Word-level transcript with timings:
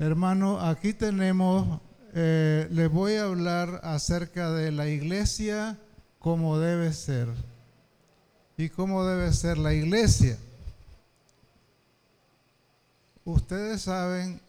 Hermano, 0.00 0.60
aquí 0.60 0.92
tenemos, 0.92 1.80
eh, 2.14 2.68
les 2.70 2.88
voy 2.88 3.14
a 3.14 3.24
hablar 3.24 3.80
acerca 3.82 4.52
de 4.52 4.70
la 4.70 4.86
iglesia 4.86 5.76
como 6.20 6.60
debe 6.60 6.92
ser. 6.92 7.26
¿Y 8.56 8.68
cómo 8.68 9.04
debe 9.04 9.32
ser 9.32 9.58
la 9.58 9.74
iglesia? 9.74 10.38
Ustedes 13.24 13.82
saben 13.82 14.40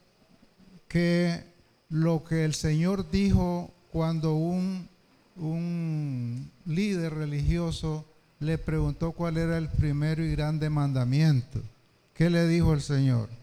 que 0.88 1.43
lo 1.89 2.23
que 2.23 2.45
el 2.45 2.54
Señor 2.54 3.09
dijo 3.09 3.71
cuando 3.91 4.36
un, 4.36 4.88
un 5.36 6.52
líder 6.68 7.16
religioso 7.16 8.05
le 8.39 8.59
preguntó 8.59 9.13
cuál 9.13 9.38
era 9.38 9.57
el 9.57 9.68
primero 9.68 10.23
y 10.23 10.31
grande 10.31 10.70
mandamiento. 10.70 11.59
¿Qué 12.13 12.29
le 12.29 12.47
dijo 12.47 12.71
el 12.73 12.81
Señor? 12.81 13.39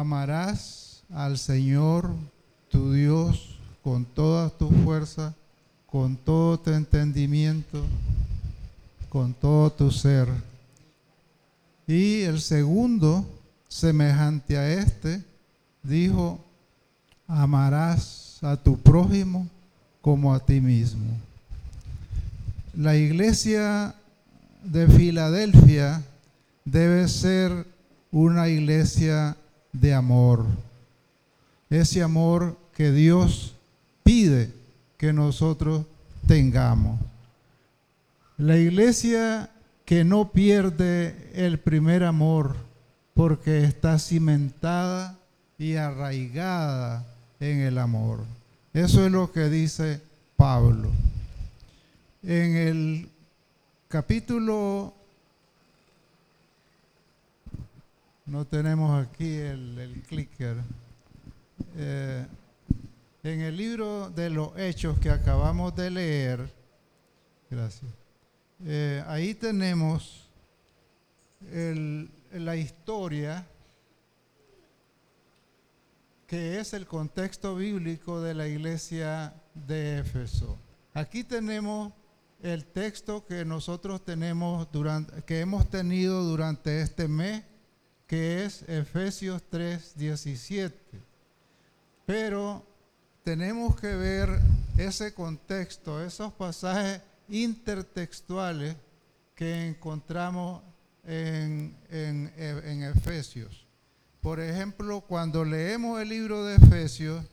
Amarás 0.00 1.04
al 1.08 1.38
Señor 1.38 2.10
tu 2.68 2.92
Dios 2.92 3.60
con 3.84 4.04
toda 4.04 4.50
tu 4.50 4.68
fuerza, 4.68 5.36
con 5.86 6.16
todo 6.16 6.58
tu 6.58 6.72
entendimiento, 6.72 7.84
con 9.08 9.32
todo 9.32 9.70
tu 9.70 9.92
ser. 9.92 10.26
Y 11.86 12.22
el 12.22 12.40
segundo, 12.40 13.24
semejante 13.68 14.58
a 14.58 14.68
este, 14.68 15.22
dijo, 15.84 16.44
amarás 17.28 18.38
a 18.42 18.56
tu 18.56 18.76
prójimo 18.76 19.46
como 20.00 20.34
a 20.34 20.40
ti 20.40 20.60
mismo. 20.60 21.06
La 22.76 22.96
iglesia 22.96 23.94
de 24.64 24.88
Filadelfia 24.88 26.02
debe 26.64 27.06
ser 27.06 27.64
una 28.10 28.48
iglesia 28.48 29.36
de 29.74 29.92
amor. 29.92 30.46
Ese 31.68 32.02
amor 32.02 32.56
que 32.74 32.90
Dios 32.90 33.54
pide 34.02 34.50
que 34.96 35.12
nosotros 35.12 35.84
tengamos. 36.26 36.98
La 38.38 38.56
iglesia 38.56 39.50
que 39.84 40.04
no 40.04 40.30
pierde 40.30 41.30
el 41.34 41.58
primer 41.58 42.04
amor 42.04 42.56
porque 43.12 43.64
está 43.64 43.98
cimentada 43.98 45.18
y 45.58 45.74
arraigada 45.74 47.06
en 47.38 47.60
el 47.60 47.78
amor. 47.78 48.24
Eso 48.72 49.04
es 49.04 49.12
lo 49.12 49.30
que 49.30 49.48
dice 49.50 50.00
Pablo. 50.36 50.90
En 52.22 52.56
el 52.56 53.08
capítulo 53.88 54.94
No 58.26 58.46
tenemos 58.46 59.06
aquí 59.06 59.36
el, 59.36 60.02
clicker. 60.08 60.56
Eh, 61.76 62.26
en 63.22 63.40
el 63.42 63.54
libro 63.54 64.08
de 64.08 64.30
los 64.30 64.56
hechos 64.56 64.98
que 64.98 65.10
acabamos 65.10 65.76
de 65.76 65.90
leer, 65.90 66.50
gracias, 67.50 67.90
eh, 68.64 69.04
ahí 69.06 69.34
tenemos 69.34 70.30
la 72.32 72.56
historia 72.56 73.46
que 76.26 76.58
es 76.58 76.72
el 76.72 76.86
contexto 76.86 77.54
bíblico 77.54 78.22
de 78.22 78.32
la 78.32 78.48
iglesia 78.48 79.34
de 79.54 79.98
Éfeso. 79.98 80.58
Aquí 80.94 81.24
tenemos 81.24 81.92
el 82.42 82.64
texto 82.64 83.26
que 83.26 83.44
nosotros 83.44 84.02
tenemos 84.02 84.66
durante, 84.72 85.22
que 85.24 85.40
hemos 85.40 85.68
tenido 85.68 86.24
durante 86.24 86.80
este 86.80 87.06
mes 87.06 87.44
que 88.06 88.44
es 88.44 88.62
Efesios 88.68 89.42
3, 89.50 89.94
17. 89.96 90.76
Pero 92.06 92.64
tenemos 93.22 93.80
que 93.80 93.94
ver 93.94 94.28
ese 94.76 95.14
contexto, 95.14 96.04
esos 96.04 96.32
pasajes 96.32 97.00
intertextuales 97.28 98.76
que 99.34 99.68
encontramos 99.68 100.62
en, 101.04 101.74
en, 101.90 102.82
Efesios. 102.82 103.66
Por 104.20 104.40
ejemplo, 104.40 105.00
cuando 105.02 105.44
leemos 105.44 106.00
el 106.00 106.08
libro 106.10 106.44
de 106.44 106.56
Efesios, 106.56 107.24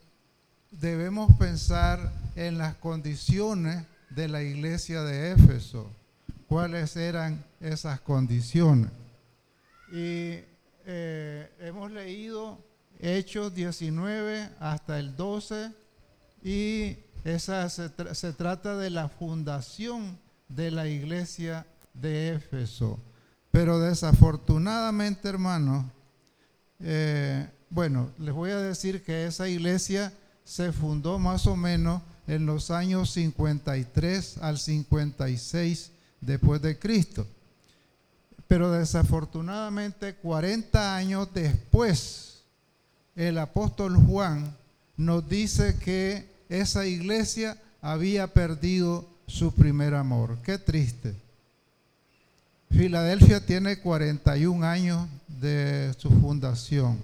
debemos 0.72 1.34
pensar 1.38 2.12
en 2.36 2.58
las 2.58 2.76
condiciones 2.76 3.84
de 4.10 4.28
la 4.28 4.44
iglesia 4.44 5.04
de 5.04 5.32
Éfeso. 5.32 5.90
¿Cuáles 6.48 6.96
eran 6.98 7.44
esas 7.62 8.02
condiciones? 8.02 8.92
Y 9.94 10.40
eh, 10.86 11.50
hemos 11.60 11.92
leído 11.92 12.60
Hechos 13.00 13.54
19 13.54 14.50
hasta 14.60 15.00
el 15.00 15.16
12 15.16 15.72
y 16.44 16.98
esa 17.24 17.70
se, 17.70 17.90
trata 18.34 18.78
de 18.78 18.90
la 18.90 19.10
fundación 19.10 20.18
de 20.50 20.72
la 20.72 20.88
iglesia 20.88 21.66
de 21.94 22.36
Éfeso. 22.36 23.00
Pero 23.52 23.80
desafortunadamente, 23.80 25.30
hermanos, 25.30 25.86
eh, 26.80 27.48
bueno, 27.70 28.12
les 28.18 28.34
voy 28.34 28.52
a 28.52 28.58
decir 28.58 29.04
que 29.04 29.26
esa 29.26 29.48
iglesia 29.48 30.14
se 30.44 30.72
fundó 30.72 31.20
más 31.20 31.48
o 31.48 31.56
menos 31.56 32.02
en 32.28 32.46
los 32.46 32.72
años 32.72 33.12
53 33.12 34.38
al 34.40 34.58
56 34.58 35.92
después 36.22 36.62
de 36.62 36.80
Cristo. 36.80 37.28
Pero 38.52 38.70
desafortunadamente 38.70 40.14
40 40.16 40.98
años 40.98 41.30
después, 41.34 42.42
el 43.16 43.38
apóstol 43.38 43.96
Juan 43.96 44.58
nos 44.98 45.30
dice 45.30 45.78
que 45.80 46.30
esa 46.50 46.86
iglesia 46.86 47.58
había 47.82 48.28
perdido 48.28 49.08
su 49.26 49.54
primer 49.54 49.94
amor. 49.94 50.38
Qué 50.44 50.58
triste. 50.58 51.16
Filadelfia 52.72 53.40
tiene 53.46 53.80
41 53.80 54.66
años 54.66 55.08
de 55.30 55.96
su 55.98 56.10
fundación. 56.10 57.00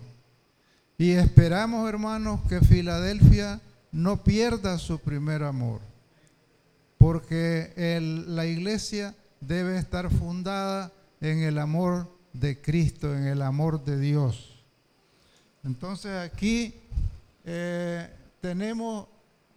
Y 0.98 1.12
esperamos, 1.12 1.88
hermanos, 1.88 2.42
que 2.50 2.60
Filadelfia 2.60 3.62
no 3.94 4.22
pierda 4.22 4.78
su 4.78 5.00
primer 5.00 5.44
amor. 5.44 5.80
Porque 6.98 7.72
la 8.28 8.46
iglesia 8.46 9.16
debe 9.40 9.78
estar 9.78 10.12
fundada 10.12 10.92
en 11.22 11.40
el 11.44 11.58
amor 11.58 12.08
de 12.34 12.62
Cristo, 12.62 13.16
en 13.16 13.28
el 13.28 13.42
amor 13.42 13.84
de 13.84 14.00
Dios. 14.00 14.64
Entonces 15.64 16.12
aquí 16.18 16.74
eh, 17.46 18.10
tenemos 18.42 19.08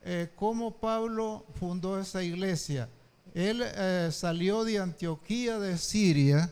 eh, 0.03 0.31
cómo 0.35 0.73
Pablo 0.73 1.45
fundó 1.59 2.01
esa 2.01 2.23
iglesia. 2.23 2.89
Él 3.35 3.63
eh, 3.63 4.09
salió 4.13 4.65
de 4.65 4.79
Antioquía 4.79 5.59
de 5.59 5.79
Siria, 5.79 6.51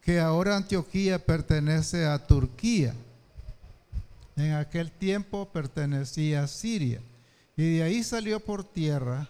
que 0.00 0.18
ahora 0.18 0.56
Antioquía 0.56 1.24
pertenece 1.24 2.06
a 2.06 2.26
Turquía. 2.26 2.94
En 4.36 4.54
aquel 4.54 4.90
tiempo 4.90 5.48
pertenecía 5.52 6.44
a 6.44 6.48
Siria. 6.48 7.00
Y 7.56 7.76
de 7.76 7.82
ahí 7.82 8.02
salió 8.02 8.40
por 8.40 8.64
tierra. 8.64 9.28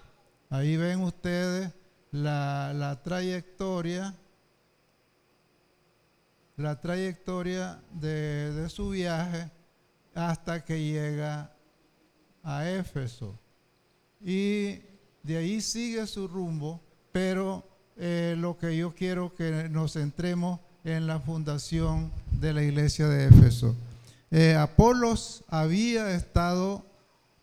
Ahí 0.50 0.76
ven 0.76 1.00
ustedes 1.00 1.72
la, 2.10 2.72
la 2.74 3.02
trayectoria 3.02 4.14
la 6.58 6.80
trayectoria 6.80 7.80
de, 7.92 8.66
su 8.68 8.90
viaje 8.90 9.48
hasta 10.14 10.64
que 10.64 10.82
llega 10.82 11.52
a 12.42 12.68
Éfeso. 12.68 13.38
Y 14.20 14.80
de 15.22 15.36
ahí 15.38 15.60
sigue 15.60 16.04
su 16.08 16.26
rumbo, 16.26 16.82
pero 17.12 17.64
eh, 17.96 18.34
lo 18.36 18.58
que 18.58 18.76
yo 18.76 18.92
quiero 18.92 19.34
que 19.34 19.68
nos 19.68 19.92
centremos 19.92 20.58
en 20.82 21.06
la 21.06 21.20
fundación 21.20 22.10
de 22.32 22.52
la 22.52 22.64
iglesia 22.64 23.06
de 23.06 23.28
Éfeso. 23.28 23.76
Eh, 24.32 24.56
Apolos 24.56 25.44
había 25.46 26.10
estado 26.10 26.84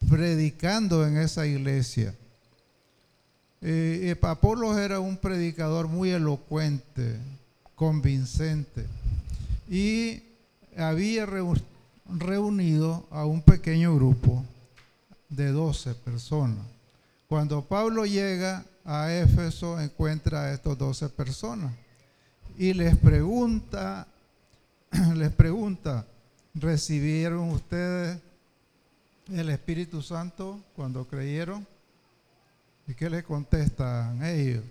predicando 0.09 1.07
en 1.07 1.17
esa 1.17 1.47
iglesia. 1.47 2.13
Eh, 3.61 4.13
Apolos 4.21 4.77
era 4.77 4.99
un 4.99 5.15
predicador 5.15 5.87
muy 5.87 6.09
elocuente, 6.09 7.17
convincente 7.75 8.85
y 9.69 10.23
había 10.77 11.25
reunido 12.07 13.07
a 13.11 13.25
un 13.25 13.41
pequeño 13.41 13.95
grupo 13.95 14.43
de 15.29 15.51
12 15.51 15.95
personas. 15.95 16.65
Cuando 17.27 17.63
Pablo 17.63 18.05
llega 18.05 18.65
a 18.83 19.11
Éfeso 19.11 19.79
encuentra 19.79 20.43
a 20.43 20.53
estos 20.53 20.77
12 20.77 21.09
personas 21.09 21.73
y 22.57 22.73
les 22.73 22.95
pregunta, 22.95 24.07
les 25.15 25.31
pregunta, 25.31 26.05
¿recibieron 26.53 27.49
ustedes 27.49 28.19
el 29.31 29.49
Espíritu 29.49 30.01
Santo 30.01 30.59
cuando 30.75 31.07
creyeron? 31.07 31.65
¿Y 32.87 32.93
qué 32.93 33.09
le 33.09 33.23
contestan 33.23 34.23
ellos? 34.23 34.63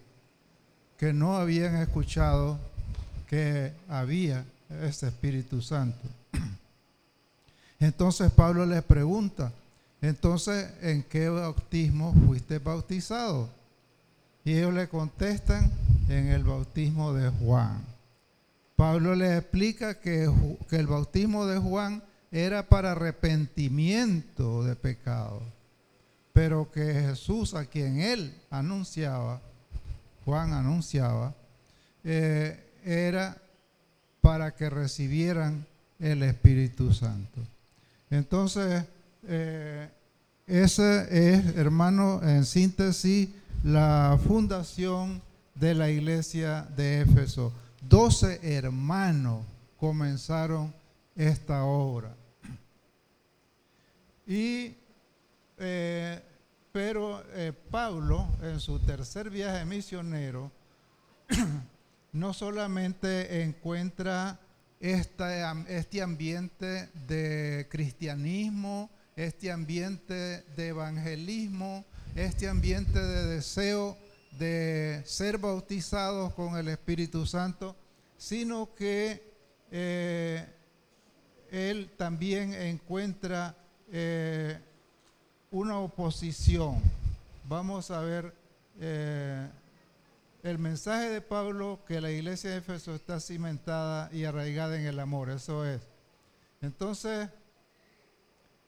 Que 0.97 1.13
no 1.13 1.37
habían 1.37 1.77
escuchado 1.77 2.59
que 3.27 3.73
había 3.89 4.45
ese 4.69 5.09
Espíritu 5.09 5.61
Santo. 5.63 6.09
Entonces 7.79 8.31
Pablo 8.33 8.67
les 8.67 8.83
pregunta, 8.83 9.53
entonces, 10.01 10.71
¿en 10.83 11.03
qué 11.03 11.31
bautismo 11.31 12.15
fuiste 12.27 12.59
bautizado? 12.59 13.49
Y 14.45 14.53
ellos 14.53 14.75
le 14.75 14.87
contestan, 14.87 15.73
en 16.09 16.29
el 16.29 16.45
bautismo 16.45 17.15
de 17.15 17.31
Juan. 17.31 17.83
Pablo 18.77 19.15
les 19.15 19.39
explica 19.39 20.01
que, 20.01 20.31
que 20.69 20.77
el 20.77 20.87
bautismo 20.87 21.47
de 21.47 21.59
Juan 21.59 22.03
era 22.31 22.69
para 22.69 22.93
arrepentimiento 22.93 24.65
de 24.65 24.75
pecado, 24.75 25.41
pero 26.33 26.71
que 26.71 26.93
Jesús, 26.93 27.55
a 27.55 27.65
quien 27.65 28.01
él 28.01 28.35
anunciaba, 28.51 29.41
Juan 30.25 30.53
anunciaba, 30.53 31.35
eh, 32.03 32.61
era 32.85 33.39
para 34.25 34.55
que 34.55 34.71
recibieran 34.71 35.67
el 35.99 36.23
Espíritu 36.23 36.95
Santo. 36.95 37.43
Entonces, 38.09 38.83
eh, 39.29 39.87
ese 40.47 41.35
es, 41.35 41.57
hermano, 41.59 42.23
en 42.23 42.47
síntesis, 42.47 43.29
la 43.63 44.19
fundación 44.27 45.21
de 45.55 45.75
la 45.75 45.91
iglesia 45.91 46.67
de 46.75 47.03
Éfeso. 47.03 47.53
Doce 47.87 48.41
hermanos 48.43 49.45
comenzaron 49.77 50.73
esta 51.15 51.65
obra. 51.65 52.17
Y, 54.27 54.75
eh, 55.59 56.23
pero 56.73 57.23
eh, 57.35 57.53
Pablo, 57.71 58.27
en 58.43 58.59
su 58.59 58.79
tercer 58.79 59.29
viaje 59.29 59.67
misionero, 59.67 60.51
no 62.15 62.33
solamente 62.33 63.43
encuentra 63.43 64.39
este 64.79 66.01
ambiente 66.01 66.89
de 67.09 67.67
cristianismo, 67.69 68.89
este 69.17 69.51
ambiente 69.51 70.45
de 70.57 70.69
evangelismo, 70.69 71.85
este 72.15 72.49
ambiente 72.49 73.01
de 73.01 73.27
deseo 73.27 73.99
de 74.39 75.03
ser 75.05 75.39
bautizados 75.39 76.33
con 76.35 76.57
el 76.57 76.69
Espíritu 76.69 77.27
Santo, 77.27 77.75
sino 78.17 78.73
que 78.77 79.21
eh, 79.73 80.47
él 81.51 81.91
también 81.97 82.55
encuentra 82.55 83.57
eh, 83.91 84.57
una 85.51 85.81
oposición. 85.81 86.81
Vamos 87.49 87.91
a 87.91 88.01
ver 88.01 88.33
eh, 88.79 89.49
el 90.45 90.59
mensaje 90.59 91.09
de 91.09 91.23
Pablo 91.23 91.81
que 91.89 92.03
la 92.03 92.11
iglesia 92.11 92.51
de 92.51 92.59
Éfeso 92.59 92.95
está 92.95 93.19
cimentada 93.19 94.11
y 94.13 94.25
arraigada 94.25 94.79
en 94.79 94.85
el 94.85 95.01
amor, 95.01 95.31
eso 95.31 95.65
es. 95.65 95.81
Entonces, 96.61 97.31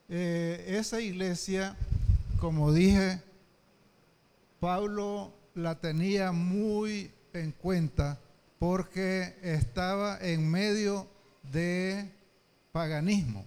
esa 0.08 1.00
iglesia, 1.02 1.76
como 2.40 2.72
dije, 2.72 3.22
Pablo 4.58 5.34
la 5.54 5.78
tenía 5.78 6.32
muy 6.32 7.12
en 7.34 7.52
cuenta 7.52 8.18
porque 8.58 9.36
estaba 9.42 10.18
en 10.18 10.50
medio 10.50 11.06
de 11.52 12.10
paganismo, 12.72 13.44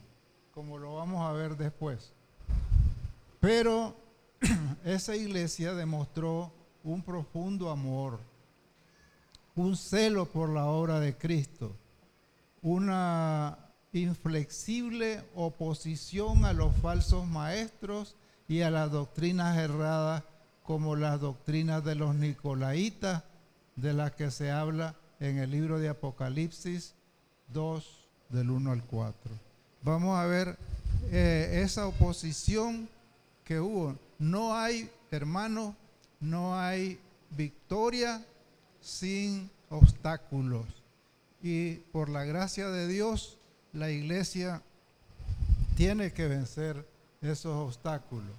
como 0.54 0.78
lo 0.78 0.98
vamos 0.98 1.28
a 1.28 1.34
ver 1.34 1.58
después. 1.58 2.14
Pero 3.40 3.96
esa 4.86 5.16
iglesia 5.16 5.74
demostró 5.74 6.59
un 6.90 7.04
profundo 7.04 7.70
amor, 7.70 8.20
un 9.56 9.78
celo 9.78 10.26
por 10.26 10.50
la 10.50 10.66
obra 10.66 11.00
de 11.00 11.16
Cristo, 11.16 11.76
una 12.62 13.58
inflexible 13.94 15.24
oposición 15.36 16.46
a 16.46 16.54
los 16.54 16.76
falsos 16.78 17.28
maestros 17.28 18.16
y 18.48 18.62
a 18.62 18.72
las 18.72 18.92
doctrinas 18.92 19.58
erradas 19.58 20.24
como 20.64 20.96
las 20.96 21.20
doctrinas 21.20 21.84
de 21.84 21.96
los 21.96 22.16
Nicolaitas, 22.16 23.24
de 23.76 23.94
las 23.94 24.12
que 24.14 24.32
se 24.32 24.52
habla 24.52 24.96
en 25.20 25.38
el 25.38 25.52
libro 25.52 25.80
de 25.80 25.90
Apocalipsis 25.90 26.96
2, 27.54 28.08
del 28.30 28.50
1 28.50 28.72
al 28.72 28.84
4. 28.84 29.32
Vamos 29.84 30.18
a 30.18 30.26
ver 30.26 30.58
eh, 31.12 31.62
esa 31.64 31.88
oposición 31.88 32.90
que 33.44 33.60
hubo. 33.60 33.96
No 34.18 34.56
hay, 34.56 34.90
hermanos, 35.12 35.76
no 36.20 36.60
hay 36.60 37.00
victoria 37.32 38.26
sin 38.82 39.50
obstáculos. 39.70 40.66
Y 41.42 41.76
por 41.92 42.10
la 42.10 42.26
gracia 42.26 42.70
de 42.70 42.88
Dios, 42.88 43.38
la 43.72 43.92
iglesia 43.92 44.62
tiene 45.76 46.12
que 46.12 46.28
vencer 46.28 46.86
esos 47.22 47.56
obstáculos. 47.56 48.36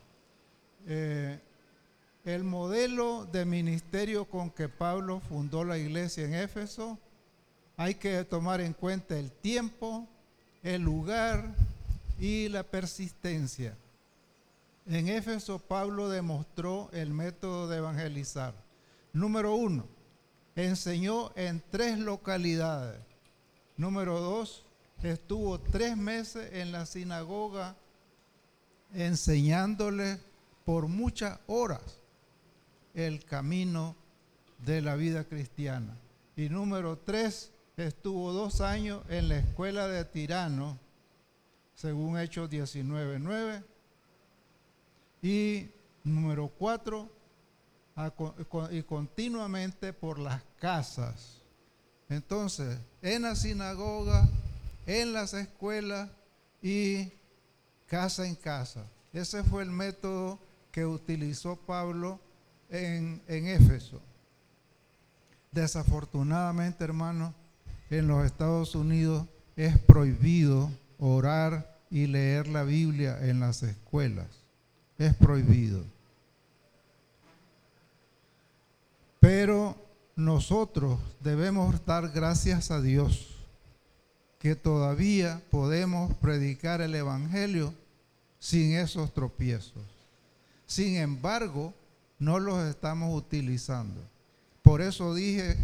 Eh, 0.86 1.38
el 2.24 2.44
modelo 2.44 3.26
de 3.32 3.44
ministerio 3.46 4.26
con 4.26 4.50
que 4.50 4.68
Pablo 4.68 5.20
fundó 5.20 5.64
la 5.64 5.78
iglesia 5.78 6.24
en 6.24 6.34
Éfeso, 6.34 6.98
hay 7.76 7.94
que 7.94 8.24
tomar 8.24 8.60
en 8.60 8.74
cuenta 8.74 9.18
el 9.18 9.32
tiempo, 9.32 10.06
el 10.62 10.82
lugar 10.82 11.54
y 12.18 12.48
la 12.50 12.62
persistencia. 12.62 13.74
En 14.86 15.08
Éfeso 15.08 15.58
Pablo 15.58 16.08
demostró 16.08 16.88
el 16.92 17.10
método 17.10 17.68
de 17.68 17.78
evangelizar. 17.78 18.54
Número 19.12 19.54
uno, 19.54 19.86
enseñó 20.56 21.32
en 21.36 21.62
tres 21.70 21.98
localidades. 21.98 23.00
Número 23.76 24.20
dos, 24.20 24.64
estuvo 25.02 25.58
tres 25.60 25.96
meses 25.96 26.52
en 26.52 26.72
la 26.72 26.86
sinagoga 26.86 27.76
enseñándole 28.92 30.18
por 30.64 30.88
muchas 30.88 31.38
horas 31.46 32.00
el 32.94 33.24
camino 33.24 33.96
de 34.58 34.80
la 34.82 34.96
vida 34.96 35.24
cristiana. 35.24 35.96
Y 36.36 36.48
número 36.48 36.98
tres, 36.98 37.52
estuvo 37.76 38.32
dos 38.32 38.60
años 38.60 39.02
en 39.08 39.28
la 39.28 39.38
escuela 39.38 39.88
de 39.88 40.04
Tirano, 40.04 40.78
según 41.74 42.18
Hechos 42.18 42.50
19.9. 42.50 43.64
Y 45.22 45.69
número 46.05 46.49
cuatro, 46.49 47.11
y 48.70 48.82
continuamente 48.82 49.93
por 49.93 50.19
las 50.19 50.43
casas. 50.58 51.43
Entonces, 52.08 52.78
en 53.02 53.22
la 53.22 53.37
sinagoga, 53.37 54.28
en 54.87 55.12
las 55.12 55.34
escuelas 55.34 56.11
y 56.62 57.12
casa 57.87 58.26
en 58.26 58.34
casa. 58.34 58.84
Ese 59.12 59.42
fue 59.44 59.62
el 59.62 59.71
método 59.71 60.38
que 60.71 60.87
utilizó 60.87 61.56
Pablo 61.56 62.21
en, 62.68 63.23
Éfeso. 63.26 64.00
Desafortunadamente, 65.50 66.85
hermano, 66.85 67.35
en 67.90 68.06
los 68.06 68.25
Estados 68.25 68.75
Unidos 68.75 69.26
es 69.56 69.76
prohibido 69.78 70.71
orar 70.99 71.78
y 71.90 72.06
leer 72.06 72.47
la 72.47 72.62
Biblia 72.62 73.18
en 73.23 73.40
las 73.40 73.64
escuelas. 73.64 74.39
Es 75.00 75.14
prohibido. 75.14 75.83
Pero 79.19 79.75
nosotros 80.14 81.00
debemos 81.21 81.87
dar 81.87 82.11
gracias 82.11 82.71
a 82.71 82.83
Dios 82.83 83.28
que 84.38 84.54
todavía 84.54 85.40
podemos 85.50 86.14
predicar 86.16 86.83
el 86.83 86.95
Evangelio 86.95 87.73
sin 88.38 88.75
esos 88.75 89.14
tropiezos. 89.14 89.83
Sin 90.66 90.97
embargo, 90.97 91.73
no 92.19 92.38
los 92.38 92.62
estamos 92.69 93.16
utilizando. 93.16 94.02
Por 94.61 94.83
eso 94.83 95.14
dije 95.14 95.57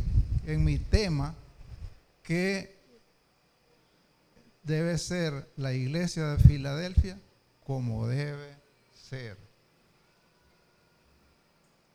en 0.46 0.64
mi 0.64 0.78
tema 0.78 1.34
que 2.22 2.74
debe 4.62 4.96
ser 4.96 5.46
la 5.58 5.74
iglesia 5.74 6.28
de 6.28 6.38
Filadelfia 6.38 7.18
como 7.66 8.06
debe 8.06 8.55
ser. 9.08 9.36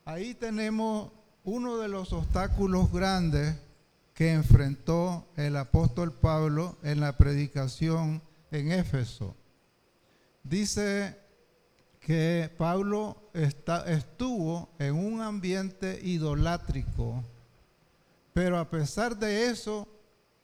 Ahí 0.04 0.34
tenemos 0.34 1.10
uno 1.44 1.76
de 1.78 1.88
los 1.88 2.12
obstáculos 2.12 2.90
grandes 2.90 3.54
que 4.14 4.32
enfrentó 4.32 5.26
el 5.36 5.56
apóstol 5.56 6.12
Pablo 6.12 6.76
en 6.82 7.00
la 7.00 7.16
predicación 7.16 8.22
en 8.50 8.72
Éfeso. 8.72 9.34
Dice 10.42 11.18
que 12.00 12.50
Pablo 12.56 13.16
estuvo 13.32 14.70
en 14.78 14.94
un 14.94 15.20
ambiente 15.20 16.00
idolátrico, 16.02 17.22
pero 18.32 18.58
a 18.58 18.68
pesar 18.68 19.16
de 19.16 19.50
eso, 19.50 19.86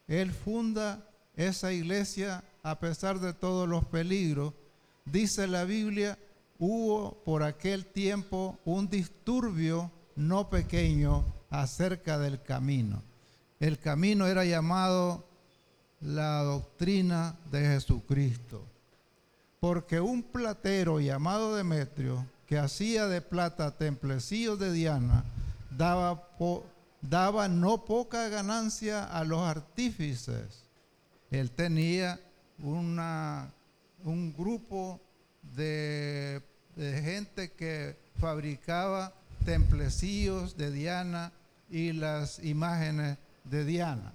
él 0.07 0.33
funda 0.33 1.05
esa 1.35 1.73
iglesia 1.73 2.45
a 2.63 2.79
pesar 2.79 3.19
de 3.21 3.33
todos 3.33 3.69
los 3.69 3.85
peligros. 3.87 4.53
Dice 5.05 5.47
la 5.47 5.65
Biblia, 5.65 6.19
hubo 6.59 7.23
por 7.25 7.43
aquel 7.43 7.87
tiempo 7.87 8.59
un 8.65 8.89
disturbio 8.89 9.91
no 10.17 10.51
pequeño 10.51 11.25
acerca 11.51 12.19
del 12.19 12.43
camino. 12.43 13.03
El 13.61 13.79
camino 13.79 14.27
era 14.27 14.45
llamado 14.45 15.25
la 16.01 16.43
doctrina 16.43 17.37
de 17.51 17.61
Jesucristo. 17.61 18.65
porque 19.61 19.99
un 19.99 20.23
platero 20.23 21.01
llamado 21.01 21.57
Demetrio, 21.57 22.25
que 22.47 22.59
hacía 22.59 23.09
de 23.09 23.21
plata 23.21 23.77
templecillos 23.77 24.57
de 24.59 24.73
Diana, 24.73 25.25
daba, 25.77 26.29
daba 27.01 27.49
no 27.49 27.85
poca 27.85 28.29
ganancia 28.29 29.03
a 29.05 29.25
los 29.25 29.41
artífices. 29.41 30.63
Él 31.33 31.51
tenía 31.51 32.21
una, 32.63 33.53
un 34.05 34.33
grupo 34.33 35.01
de, 35.57 36.43
gente 36.77 37.51
que 37.53 37.97
fabricaba 38.21 39.13
templecillos 39.45 40.57
de 40.57 40.71
Diana 40.71 41.33
y 41.71 41.93
las 41.93 42.39
imágenes 42.45 43.19
de 43.45 43.65
Diana. 43.65 44.13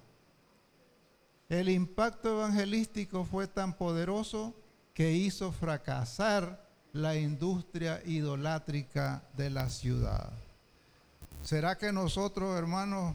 El 1.48 1.68
impacto 1.68 2.38
evangelístico 2.38 3.24
fue 3.24 3.46
tan 3.46 3.74
poderoso 3.74 4.54
que 4.94 5.12
hizo 5.12 5.52
fracasar 5.52 6.64
la 6.92 7.16
industria 7.16 8.00
idolátrica 8.06 9.22
de 9.36 9.50
la 9.50 9.68
ciudad. 9.68 10.30
¿Será 11.42 11.76
que 11.76 11.92
nosotros, 11.92 12.56
hermanos, 12.56 13.14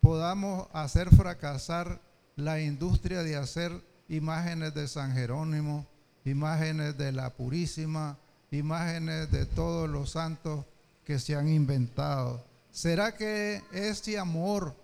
podamos 0.00 0.66
hacer 0.72 1.10
fracasar 1.14 2.00
la 2.34 2.60
industria 2.60 3.22
de 3.22 3.36
hacer 3.36 3.72
imágenes 4.08 4.74
de 4.74 4.88
San 4.88 5.12
Jerónimo, 5.12 5.86
imágenes 6.28 6.96
de 6.96 7.12
la 7.12 7.30
Purísima, 7.30 8.16
imágenes 8.50 9.30
de 9.30 9.46
todos 9.46 9.88
los 9.88 10.10
santos 10.10 10.64
que 11.04 11.18
se 11.18 11.34
han 11.34 11.48
inventado? 11.48 12.44
¿Será 12.70 13.14
que 13.14 13.62
ese 13.72 14.18
amor 14.18 14.74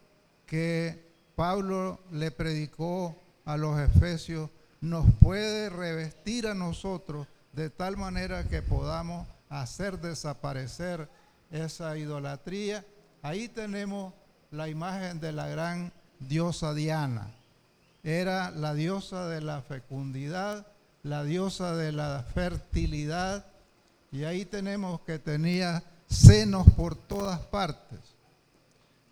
que 0.46 1.04
Pablo 1.36 2.00
le 2.10 2.30
predicó 2.30 3.16
a 3.44 3.56
los 3.56 3.78
efesios 3.78 4.50
nos 4.80 5.06
puede 5.14 5.70
revestir 5.70 6.46
a 6.46 6.54
nosotros 6.54 7.26
de 7.52 7.70
tal 7.70 7.96
manera 7.96 8.44
que 8.44 8.62
podamos 8.62 9.26
hacer 9.48 10.00
desaparecer 10.00 11.08
esa 11.50 11.96
idolatría. 11.96 12.84
Ahí 13.22 13.48
tenemos 13.48 14.12
la 14.50 14.68
imagen 14.68 15.20
de 15.20 15.32
la 15.32 15.48
gran 15.48 15.92
diosa 16.18 16.74
Diana. 16.74 17.30
Era 18.02 18.50
la 18.50 18.74
diosa 18.74 19.28
de 19.28 19.40
la 19.40 19.62
fecundidad, 19.62 20.66
la 21.04 21.22
diosa 21.22 21.76
de 21.76 21.92
la 21.92 22.24
fertilidad. 22.34 23.46
Y 24.10 24.24
ahí 24.24 24.44
tenemos 24.44 25.00
que 25.02 25.18
tenía 25.20 25.84
senos 26.08 26.66
por 26.72 26.96
todas 26.96 27.38
partes, 27.40 28.00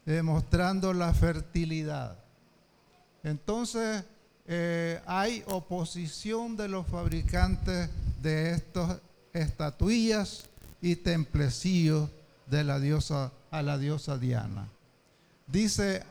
demostrando 0.05 0.93
la 0.93 1.15
fertilidad. 1.15 2.17
Entonces, 3.23 4.05
eh, 4.47 5.01
hay 5.07 5.45
oposición 5.47 6.57
de 6.57 6.69
los 6.69 6.87
fabricantes 6.87 7.89
de 8.21 8.53
estas 8.53 8.99
estatuillas 9.33 10.47
y 10.81 10.97
templecillos 10.97 12.11
de 12.47 12.65
la 12.65 12.81
diosa 12.81 13.33
a 13.51 13.63
la 13.63 13.79
diosa 13.79 14.19
Diana. 14.19 14.69
Dice 15.47 16.03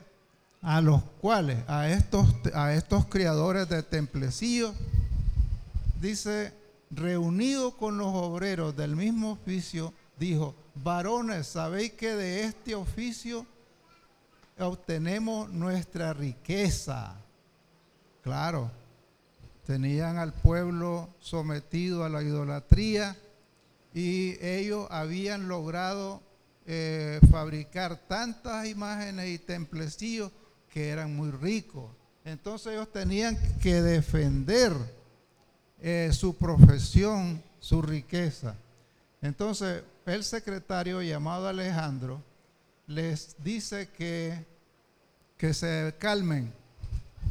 a 0.62 0.80
los 0.80 1.02
cuales, 1.20 1.58
a 1.66 1.88
estos, 1.88 2.26
a 2.54 2.72
estos 2.74 3.06
criadores 3.06 3.68
de 3.68 3.82
templecillos, 3.82 4.74
dice, 6.02 6.52
reunido 6.90 7.76
con 7.76 7.96
los 7.96 8.08
obreros 8.08 8.76
del 8.76 8.96
mismo 8.96 9.32
oficio, 9.32 9.94
dijo, 10.18 10.54
varones, 10.74 11.46
¿sabéis 11.46 11.92
que 11.92 12.14
de 12.14 12.44
este 12.44 12.74
oficio 12.74 13.46
obtenemos 14.58 15.48
nuestra 15.48 16.12
riqueza? 16.12 17.14
Claro, 18.22 18.70
tenían 19.64 20.18
al 20.18 20.32
pueblo 20.32 21.08
sometido 21.20 22.04
a 22.04 22.08
la 22.08 22.22
idolatría 22.22 23.16
y 23.94 24.36
ellos 24.44 24.88
habían 24.90 25.46
logrado 25.48 26.20
eh, 26.66 27.20
fabricar 27.30 27.96
tantas 28.08 28.66
imágenes 28.66 29.28
y 29.28 29.38
templecillos 29.38 30.32
que 30.68 30.88
eran 30.88 31.14
muy 31.14 31.30
ricos. 31.30 31.90
Entonces 32.24 32.72
ellos 32.72 32.90
tenían 32.92 33.38
que 33.60 33.82
defender 33.82 34.72
eh, 35.82 36.10
su 36.12 36.36
profesión, 36.36 37.42
su 37.58 37.82
riqueza. 37.82 38.54
Entonces 39.20 39.82
el 40.06 40.22
secretario 40.22 41.02
llamado 41.02 41.48
Alejandro 41.48 42.22
les 42.86 43.34
dice 43.42 43.88
que, 43.88 44.46
que 45.36 45.52
se 45.52 45.92
calmen, 45.98 46.52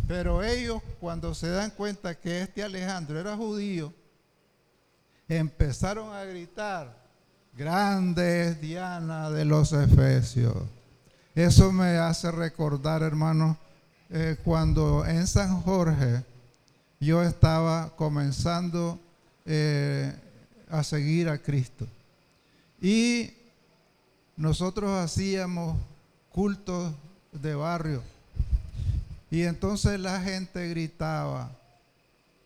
pero 0.06 0.44
ellos 0.44 0.82
cuando 1.00 1.34
se 1.34 1.50
dan 1.50 1.72
cuenta 1.72 2.14
que 2.16 2.42
este 2.42 2.62
Alejandro 2.62 3.18
era 3.20 3.38
judío, 3.38 3.94
empezaron 5.30 6.14
a 6.14 6.26
gritar, 6.26 6.94
grande 7.56 8.50
es 8.50 8.62
Diana 8.62 9.30
de 9.30 9.46
los 9.46 9.72
Efesios. 9.72 10.58
Eso 11.34 11.72
me 11.72 11.98
hace 11.98 12.30
recordar, 12.32 13.02
hermano, 13.02 13.58
eh, 14.10 14.36
cuando 14.44 15.06
en 15.06 15.26
San 15.26 15.62
Jorge 15.62 16.26
yo 17.02 17.22
estaba 17.22 17.94
comenzando 17.98 18.98
eh, 19.46 20.14
a 20.70 20.84
seguir 20.84 21.28
a 21.28 21.38
Cristo. 21.38 21.86
Y 22.82 23.32
nosotros 24.38 24.92
hacíamos 24.92 25.78
cultos 26.32 26.94
de 27.34 27.56
barrio 27.56 28.02
y 29.32 29.44
entonces 29.44 29.98
la 29.98 30.20
gente 30.20 30.68
gritaba, 30.68 31.50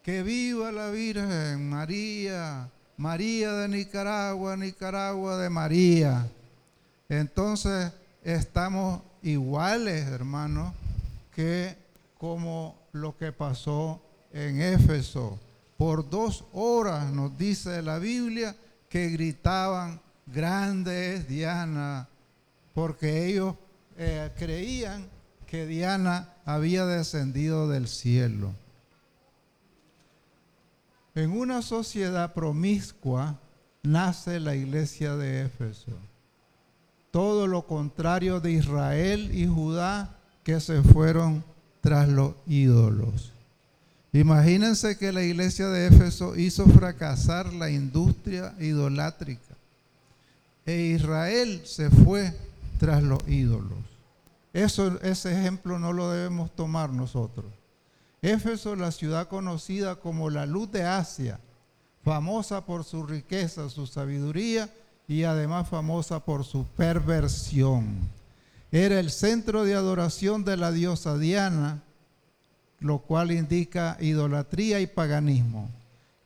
que 0.04 0.22
viva 0.22 0.72
la 0.72 0.92
Virgen 0.92 1.68
María, 1.68 2.70
María 2.96 3.54
de 3.54 3.68
Nicaragua, 3.68 4.56
Nicaragua 4.56 5.36
de 5.38 5.50
María. 5.50 6.30
Entonces 7.10 7.92
estamos 8.24 9.02
iguales, 9.24 10.06
hermanos, 10.06 10.74
que 11.36 11.76
como 12.20 12.76
lo 12.92 13.18
que 13.18 13.32
pasó 13.32 14.00
en 14.36 14.62
Éfeso. 14.62 15.40
Por 15.78 16.08
dos 16.10 16.46
horas 16.52 17.12
nos 17.12 17.36
dice 17.38 17.82
la 17.82 17.98
Biblia 17.98 18.56
que 18.90 19.10
gritaban, 19.10 20.02
grande 20.28 21.16
es 21.16 21.28
Diana, 21.28 22.08
porque 22.74 23.28
ellos 23.28 23.56
eh, 23.98 24.32
creían 24.38 25.08
que 25.48 25.66
Diana 25.66 26.34
había 26.46 26.86
descendido 26.86 27.70
del 27.70 27.88
cielo. 27.88 28.54
En 31.16 31.32
una 31.32 31.62
sociedad 31.62 32.34
promiscua 32.34 33.40
nace 33.84 34.40
la 34.42 34.56
iglesia 34.56 35.16
de 35.16 35.46
Éfeso. 35.46 35.98
Todo 37.12 37.48
lo 37.48 37.66
contrario 37.68 38.42
de 38.42 38.52
Israel 38.52 39.32
y 39.34 39.48
Judá 39.48 40.20
que 40.44 40.60
se 40.60 40.84
fueron 40.84 41.46
tras 41.80 42.10
los 42.10 42.36
ídolos. 42.46 43.35
Imagínense 44.16 44.98
que 44.98 45.12
la 45.12 45.24
iglesia 45.24 45.68
de 45.68 45.88
Éfeso 45.88 46.38
hizo 46.38 46.66
fracasar 46.68 47.52
la 47.52 47.70
industria 47.70 48.56
idolátrica. 48.62 49.58
E 50.66 50.96
Israel 50.96 51.64
se 51.66 51.90
fue 51.90 52.34
tras 52.80 53.04
los 53.04 53.20
ídolos. 53.28 53.78
Ese 54.54 55.38
ejemplo 55.38 55.80
no 55.80 55.92
lo 55.92 56.12
debemos 56.12 56.50
tomar 56.56 56.92
nosotros. 56.92 57.46
Éfeso, 58.22 58.78
la 58.78 58.94
ciudad 58.94 59.28
conocida 59.28 59.98
como 59.98 60.30
la 60.30 60.46
luz 60.46 60.72
de 60.72 60.84
Asia, 60.84 61.38
famosa 62.06 62.66
por 62.66 62.86
su 62.86 63.06
riqueza, 63.06 63.70
su 63.70 63.86
sabiduría 63.86 64.70
y 65.10 65.24
además 65.24 65.68
famosa 65.68 66.22
por 66.22 66.46
su 66.46 66.64
perversión. 66.78 67.98
Era 68.72 68.98
el 68.98 69.12
centro 69.12 69.66
de 69.66 69.76
adoración 69.76 70.46
de 70.46 70.56
la 70.56 70.72
diosa 70.72 71.18
Diana, 71.18 71.84
lo 72.86 73.00
cual 73.00 73.32
indica 73.32 73.98
idolatría 74.00 74.80
y 74.80 74.86
paganismo. 74.86 75.68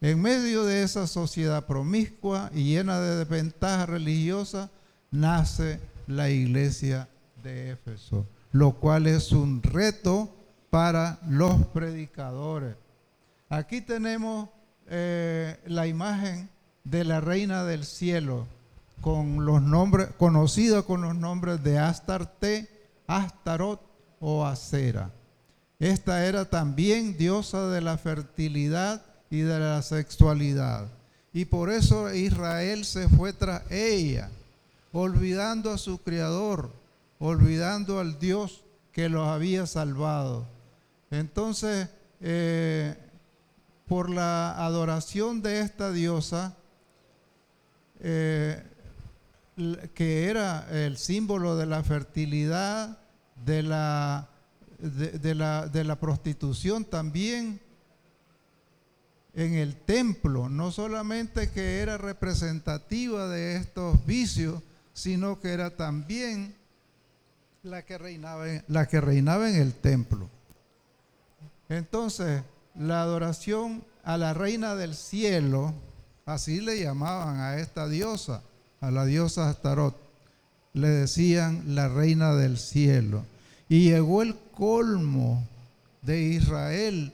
En 0.01 0.21
medio 0.21 0.65
de 0.65 0.83
esa 0.83 1.07
sociedad 1.07 1.65
promiscua 1.65 2.51
y 2.53 2.65
llena 2.65 2.99
de 2.99 3.15
desventajas 3.15 3.87
religiosas, 3.87 4.69
nace 5.09 5.79
la 6.05 6.29
iglesia 6.29 7.07
de 7.43 7.71
Éfeso, 7.71 8.25
lo 8.51 8.73
cual 8.73 9.07
es 9.07 9.31
un 9.31 9.63
reto 9.63 10.29
para 10.69 11.19
los 11.29 11.65
predicadores. 11.67 12.75
Aquí 13.47 13.79
tenemos 13.79 14.49
eh, 14.89 15.57
la 15.65 15.87
imagen 15.87 16.49
de 16.83 17.05
la 17.05 17.21
reina 17.21 17.63
del 17.63 17.85
cielo, 17.85 18.47
con 18.99 19.45
los 19.45 19.61
nombres, 19.61 20.09
conocida 20.17 20.81
con 20.81 21.03
los 21.03 21.15
nombres 21.15 21.63
de 21.63 21.79
Astarte, 21.79 22.67
Astarot 23.07 23.79
o 24.19 24.45
Acera. 24.45 25.09
Esta 25.79 26.25
era 26.25 26.45
también 26.45 27.17
diosa 27.17 27.69
de 27.69 27.79
la 27.79 27.98
fertilidad 27.98 29.01
y 29.29 29.39
de 29.39 29.59
la 29.59 29.81
sexualidad. 29.81 30.89
Y 31.31 31.45
por 31.45 31.69
eso 31.71 32.13
Israel 32.13 32.83
se 32.83 33.07
fue 33.07 33.31
tras 33.31 33.69
ella, 33.71 34.29
olvidando 34.91 35.71
a 35.71 35.77
su 35.77 36.00
Creador, 36.00 36.71
olvidando 37.17 38.00
al 38.00 38.19
Dios 38.19 38.63
que 38.91 39.07
los 39.07 39.27
había 39.27 39.65
salvado. 39.67 40.45
Entonces, 41.12 41.88
eh, 42.19 42.98
por 43.88 44.09
la 44.09 44.65
adoración 44.65 45.41
de 45.41 45.62
esta 45.62 45.91
diosa, 45.91 46.55
eh, 48.01 48.63
que 49.93 50.29
era 50.29 50.67
el 50.71 50.98
símbolo 50.98 51.57
de 51.57 51.65
la 51.65 51.83
fertilidad, 51.83 52.98
de 53.45 53.63
la, 53.63 54.28
de, 54.79 55.36
la, 55.36 55.67
de 55.67 55.83
la 55.83 56.00
prostitución 56.00 56.86
también 56.86 57.59
en 59.33 59.53
el 59.53 59.75
templo, 59.75 60.50
no 60.50 60.71
solamente 60.71 61.51
que 61.51 61.79
era 61.79 61.98
representativa 61.98 63.27
de 63.27 63.57
estos 63.57 64.05
vicios, 64.05 64.62
sino 64.93 65.39
que 65.39 65.50
era 65.50 65.75
también 65.75 66.55
la 67.63 67.86
que 67.86 67.98
reinaba, 67.98 68.45
la 68.67 68.88
que 68.88 69.01
reinaba 69.01 69.50
en 69.50 69.55
el 69.55 69.74
templo. 69.74 70.29
Entonces, 71.67 72.41
la 72.75 73.01
adoración 73.01 73.83
a 74.03 74.17
la 74.17 74.33
reina 74.33 74.75
del 74.75 74.95
cielo, 74.95 75.74
así 76.25 76.62
le 76.62 76.81
llamaban 76.81 77.39
a 77.39 77.57
esta 77.57 77.88
diosa, 77.88 78.41
a 78.81 78.91
la 78.91 79.05
diosa 79.05 79.50
Astarot, 79.50 79.95
le 80.74 80.88
decían 80.88 81.75
la 81.75 81.89
reina 81.89 82.33
del 82.33 82.57
cielo. 82.57 83.24
Y 83.69 83.91
llegó 83.91 84.23
el 84.23 84.35
colmo 84.51 85.47
de 86.01 86.21
Israel 86.21 87.13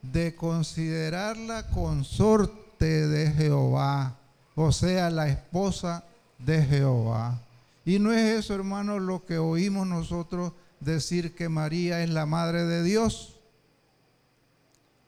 de 0.00 0.34
considerarla 0.34 1.68
consorte 1.68 3.06
de 3.06 3.30
Jehová, 3.30 4.16
o 4.54 4.72
sea, 4.72 5.10
la 5.10 5.28
esposa 5.28 6.04
de 6.38 6.62
Jehová. 6.62 7.40
Y 7.84 7.98
no 7.98 8.12
es 8.12 8.38
eso, 8.38 8.54
hermano, 8.54 8.98
lo 8.98 9.24
que 9.24 9.38
oímos 9.38 9.86
nosotros 9.86 10.52
decir 10.80 11.34
que 11.34 11.48
María 11.48 12.02
es 12.02 12.10
la 12.10 12.26
madre 12.26 12.64
de 12.64 12.82
Dios. 12.82 13.36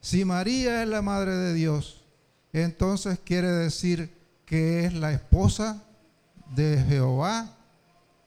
Si 0.01 0.25
María 0.25 0.83
es 0.83 0.89
la 0.89 1.03
madre 1.03 1.35
de 1.35 1.55
Dios, 1.55 2.03
entonces 2.53 3.19
quiere 3.25 3.49
decir 3.49 4.13
que 4.45 4.85
es 4.85 4.93
la 4.93 5.13
esposa 5.13 5.83
de 6.55 6.85
Jehová 6.89 7.49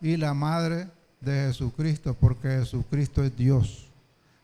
y 0.01 0.17
la 0.17 0.33
madre 0.33 0.87
de 1.21 1.47
Jesucristo, 1.47 2.15
porque 2.19 2.49
Jesucristo 2.49 3.23
es 3.23 3.35
Dios. 3.35 3.87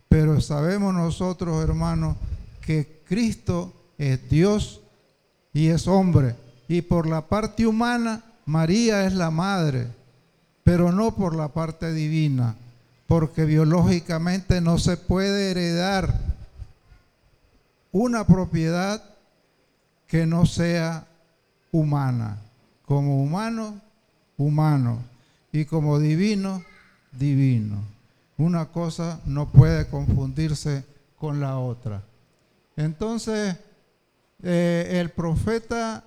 Pero 0.10 0.39
sabemos 0.42 0.94
nosotros, 0.94 1.63
hermanos, 1.63 2.18
que 2.62 3.01
Cristo 3.08 3.74
es 3.98 4.30
Dios 4.30 4.82
y 5.53 5.68
es 5.68 5.88
hombre. 5.88 6.36
Y 6.68 6.82
por 6.82 7.08
la 7.08 7.22
parte 7.22 7.65
humana, 7.68 8.24
María 8.46 9.06
es 9.06 9.13
la 9.13 9.32
madre, 9.32 9.88
pero 10.63 10.92
no 10.92 11.15
por 11.15 11.36
la 11.36 11.50
parte 11.50 11.94
divina, 11.94 12.56
porque 13.08 13.46
biológicamente 13.46 14.62
no 14.62 14.77
se 14.77 14.98
puede 14.98 15.51
heredar 15.51 16.13
una 17.92 18.25
propiedad 18.25 19.03
que 20.08 20.25
no 20.25 20.46
sea 20.46 21.08
humana. 21.72 22.38
Como 22.86 23.24
humano, 23.24 23.80
humano. 24.38 25.12
Y 25.53 25.65
como 25.65 26.00
divino, 26.00 26.63
divino. 27.12 27.81
Una 28.38 28.65
cosa 28.65 29.22
no 29.25 29.51
puede 29.51 29.88
confundirse 29.88 30.83
con 31.15 31.39
la 31.39 31.60
otra. 31.60 32.03
Entonces, 32.75 33.55
eh, 34.41 35.00
el 35.00 35.12
profeta 35.12 36.03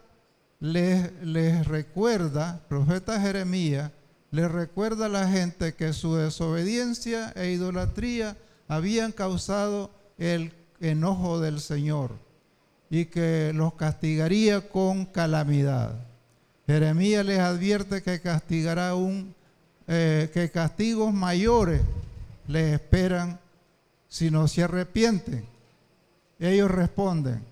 les, 0.59 1.13
les 1.23 1.65
recuerda, 1.67 2.61
profeta 2.69 3.21
Jeremías, 3.21 3.93
les 4.33 4.51
recuerda 4.51 5.07
a 5.07 5.11
la 5.11 5.29
gente 5.29 5.75
que 5.75 5.93
su 5.93 6.17
desobediencia 6.17 7.31
e 7.37 7.53
idolatría 7.53 8.37
habían 8.67 9.13
causado 9.13 9.93
el 10.19 10.53
enojo 10.81 11.39
del 11.41 11.61
Señor 11.61 12.11
y 12.91 13.05
que 13.05 13.53
los 13.55 13.75
castigaría 13.75 14.69
con 14.69 15.07
calamidad. 15.07 15.95
Jeremías 16.67 17.25
les 17.25 17.39
advierte 17.39 18.03
que 18.03 18.21
castigará 18.21 18.97
un, 18.97 19.36
eh, 19.89 20.31
que 20.33 20.51
castigos 20.51 21.15
mayores 21.15 21.83
les 22.49 22.75
esperan 22.75 23.39
si 24.09 24.31
no 24.31 24.49
se 24.49 24.63
arrepienten. 24.63 25.45
Ellos 26.39 26.71
responden 26.71 27.45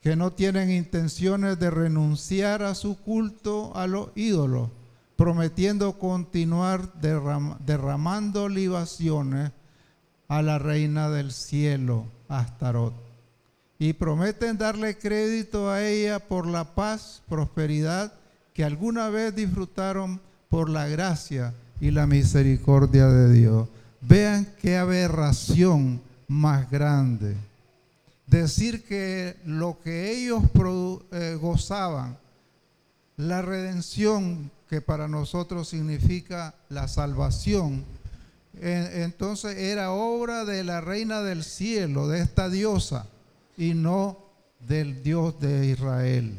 que 0.00 0.16
no 0.16 0.32
tienen 0.32 0.70
intenciones 0.70 1.58
de 1.58 1.70
renunciar 1.70 2.62
a 2.62 2.74
su 2.74 2.96
culto 2.96 3.76
a 3.76 3.86
los 3.86 4.10
ídolos, 4.14 4.70
prometiendo 5.16 5.98
continuar 5.98 6.92
derramando 7.00 8.48
libaciones 8.48 9.50
a 10.28 10.42
la 10.42 10.58
reina 10.58 11.10
del 11.10 11.32
cielo, 11.32 12.06
Astarot. 12.28 12.94
Y 13.80 13.92
prometen 13.94 14.58
darle 14.58 14.96
crédito 14.96 15.70
a 15.70 15.82
ella 15.84 16.18
por 16.20 16.46
la 16.46 16.74
paz, 16.74 17.22
prosperidad 17.28 18.12
que 18.54 18.64
alguna 18.64 19.08
vez 19.08 19.34
disfrutaron 19.34 20.20
por 20.48 20.68
la 20.68 20.86
gracia 20.88 21.54
y 21.80 21.90
la 21.90 22.06
misericordia 22.06 23.06
de 23.06 23.32
Dios. 23.32 23.68
Vean 24.00 24.46
qué 24.60 24.76
aberración 24.76 26.00
más 26.26 26.70
grande. 26.70 27.36
Decir 28.26 28.84
que 28.84 29.36
lo 29.44 29.78
que 29.82 30.12
ellos 30.12 30.42
eh, 31.12 31.38
gozaban, 31.40 32.18
la 33.16 33.42
redención 33.42 34.50
que 34.68 34.80
para 34.80 35.08
nosotros 35.08 35.68
significa 35.68 36.54
la 36.68 36.88
salvación, 36.88 37.84
entonces 38.60 39.56
era 39.56 39.92
obra 39.92 40.44
de 40.44 40.64
la 40.64 40.80
reina 40.80 41.22
del 41.22 41.44
cielo, 41.44 42.08
de 42.08 42.20
esta 42.20 42.48
diosa, 42.50 43.06
y 43.56 43.74
no 43.74 44.18
del 44.60 45.02
Dios 45.02 45.40
de 45.40 45.66
Israel. 45.66 46.34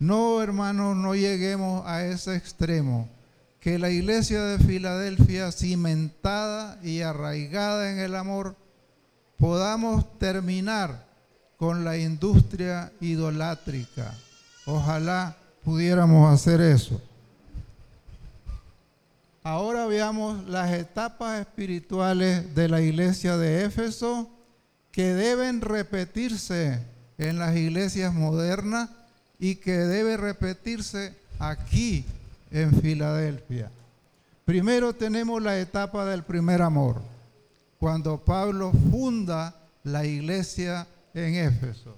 No, 0.00 0.42
hermanos, 0.42 0.96
no 0.96 1.14
lleguemos 1.14 1.86
a 1.86 2.06
ese 2.06 2.34
extremo. 2.34 3.06
Que 3.60 3.78
la 3.78 3.90
iglesia 3.90 4.42
de 4.42 4.58
Filadelfia, 4.58 5.52
cimentada 5.52 6.78
y 6.82 7.02
arraigada 7.02 7.92
en 7.92 7.98
el 7.98 8.16
amor, 8.16 8.56
podamos 9.36 10.18
terminar 10.18 11.04
con 11.58 11.84
la 11.84 11.98
industria 11.98 12.90
idolátrica. 13.02 14.14
Ojalá 14.64 15.36
pudiéramos 15.62 16.32
hacer 16.32 16.62
eso. 16.62 16.98
Ahora 19.42 19.84
veamos 19.84 20.48
las 20.48 20.72
etapas 20.72 21.40
espirituales 21.40 22.54
de 22.54 22.68
la 22.68 22.80
iglesia 22.80 23.36
de 23.36 23.66
Éfeso 23.66 24.30
que 24.92 25.12
deben 25.12 25.60
repetirse 25.60 26.82
en 27.18 27.38
las 27.38 27.54
iglesias 27.54 28.14
modernas 28.14 28.88
y 29.40 29.56
que 29.56 29.72
debe 29.72 30.16
repetirse 30.16 31.16
aquí 31.38 32.04
en 32.50 32.80
Filadelfia. 32.80 33.70
Primero 34.44 34.92
tenemos 34.92 35.42
la 35.42 35.58
etapa 35.58 36.04
del 36.04 36.22
primer 36.22 36.62
amor, 36.62 37.00
cuando 37.78 38.18
Pablo 38.18 38.72
funda 38.90 39.56
la 39.82 40.04
iglesia 40.04 40.86
en 41.14 41.34
Éfeso. 41.34 41.96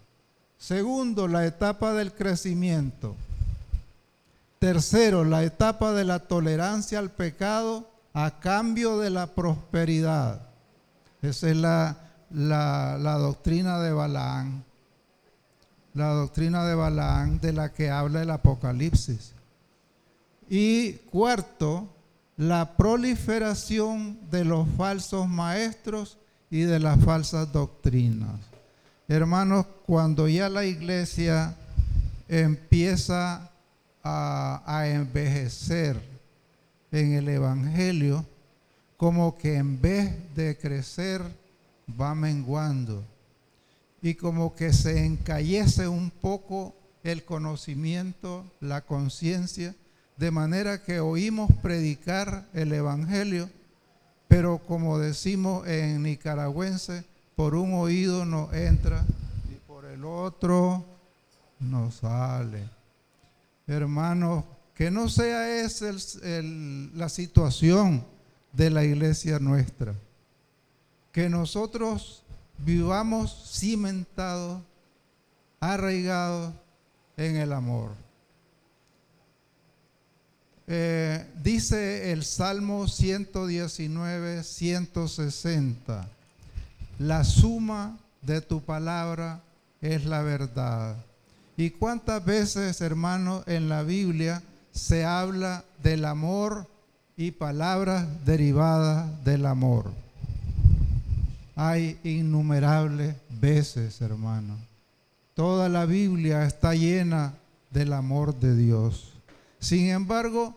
Segundo, 0.58 1.26
la 1.26 1.44
etapa 1.44 1.92
del 1.92 2.12
crecimiento. 2.12 3.16
Tercero, 4.60 5.24
la 5.24 5.42
etapa 5.42 5.92
de 5.92 6.04
la 6.04 6.20
tolerancia 6.20 7.00
al 7.00 7.10
pecado 7.10 7.90
a 8.14 8.38
cambio 8.38 8.98
de 8.98 9.10
la 9.10 9.26
prosperidad. 9.26 10.42
Esa 11.20 11.50
es 11.50 11.56
la, 11.56 11.96
la, 12.30 13.18
doctrina 13.18 13.80
de 13.80 13.92
Balaán. 13.92 14.64
La 15.94 16.08
doctrina 16.08 16.64
de 16.64 16.74
Balaán 16.74 17.40
de 17.40 17.52
la 17.52 17.72
que 17.72 17.90
habla 17.90 18.22
el 18.22 18.30
Apocalipsis. 18.30 19.32
Y 20.48 20.92
cuarto, 21.10 21.88
la 22.36 22.76
proliferación 22.76 24.18
de 24.30 24.44
los 24.44 24.66
falsos 24.76 25.28
maestros 25.28 26.18
y 26.50 26.62
de 26.62 26.78
las 26.78 27.02
falsas 27.04 27.52
doctrinas. 27.52 28.40
Hermanos, 29.08 29.66
cuando 29.86 30.28
ya 30.28 30.48
la 30.48 30.64
iglesia 30.64 31.54
empieza 32.28 33.50
a, 34.02 34.84
envejecer 34.86 36.00
en 36.90 37.12
el 37.12 37.28
Evangelio, 37.28 38.24
como 38.96 39.36
que 39.36 39.56
en 39.56 39.80
vez 39.80 40.14
de 40.34 40.56
crecer 40.56 41.22
va 42.00 42.14
menguando 42.14 43.04
y 44.02 44.14
como 44.14 44.54
que 44.54 44.72
se 44.72 45.06
encallece 45.06 45.86
un 45.86 46.10
poco 46.10 46.74
el 47.04 47.24
conocimiento, 47.24 48.44
la 48.60 48.82
conciencia, 48.82 49.74
de 50.16 50.30
manera 50.30 50.82
que 50.82 51.00
oímos 51.00 51.50
predicar 51.62 52.46
el 52.52 52.72
Evangelio, 52.72 53.48
pero 54.28 54.58
como 54.58 54.98
decimos 54.98 55.66
en 55.68 56.02
nicaragüense, 56.02 57.04
por 57.36 57.54
un 57.54 57.74
oído 57.74 58.24
no 58.24 58.52
entra 58.52 59.04
y 59.50 59.54
por 59.66 59.84
el 59.84 60.04
otro 60.04 60.84
no 61.60 61.90
sale. 61.90 62.68
Hermanos, 63.66 64.44
que 64.74 64.90
no 64.90 65.08
sea 65.08 65.60
esa 65.60 65.92
la 66.94 67.08
situación 67.08 68.04
de 68.52 68.70
la 68.70 68.84
iglesia 68.84 69.38
nuestra. 69.38 69.94
Que 71.12 71.28
nosotros 71.28 72.21
vivamos 72.64 73.50
cimentados, 73.52 74.62
arraigados 75.60 76.54
en 77.16 77.36
el 77.36 77.52
amor. 77.52 77.90
Eh, 80.66 81.26
dice 81.42 82.12
el 82.12 82.24
Salmo 82.24 82.88
119, 82.88 84.42
160, 84.44 86.08
la 86.98 87.24
suma 87.24 87.98
de 88.22 88.40
tu 88.40 88.62
palabra 88.62 89.40
es 89.80 90.04
la 90.04 90.22
verdad. 90.22 90.96
¿Y 91.56 91.70
cuántas 91.70 92.24
veces, 92.24 92.80
hermanos, 92.80 93.42
en 93.46 93.68
la 93.68 93.82
Biblia 93.82 94.42
se 94.72 95.04
habla 95.04 95.64
del 95.82 96.04
amor 96.04 96.66
y 97.16 97.32
palabras 97.32 98.06
derivadas 98.24 99.24
del 99.24 99.46
amor? 99.46 99.92
Hay 101.54 101.98
innumerables 102.02 103.16
veces, 103.28 104.00
hermanos. 104.00 104.58
Toda 105.34 105.68
la 105.68 105.86
Biblia 105.86 106.44
está 106.44 106.74
llena 106.74 107.34
del 107.70 107.92
amor 107.92 108.38
de 108.38 108.56
Dios. 108.56 109.14
Sin 109.58 109.88
embargo, 109.88 110.56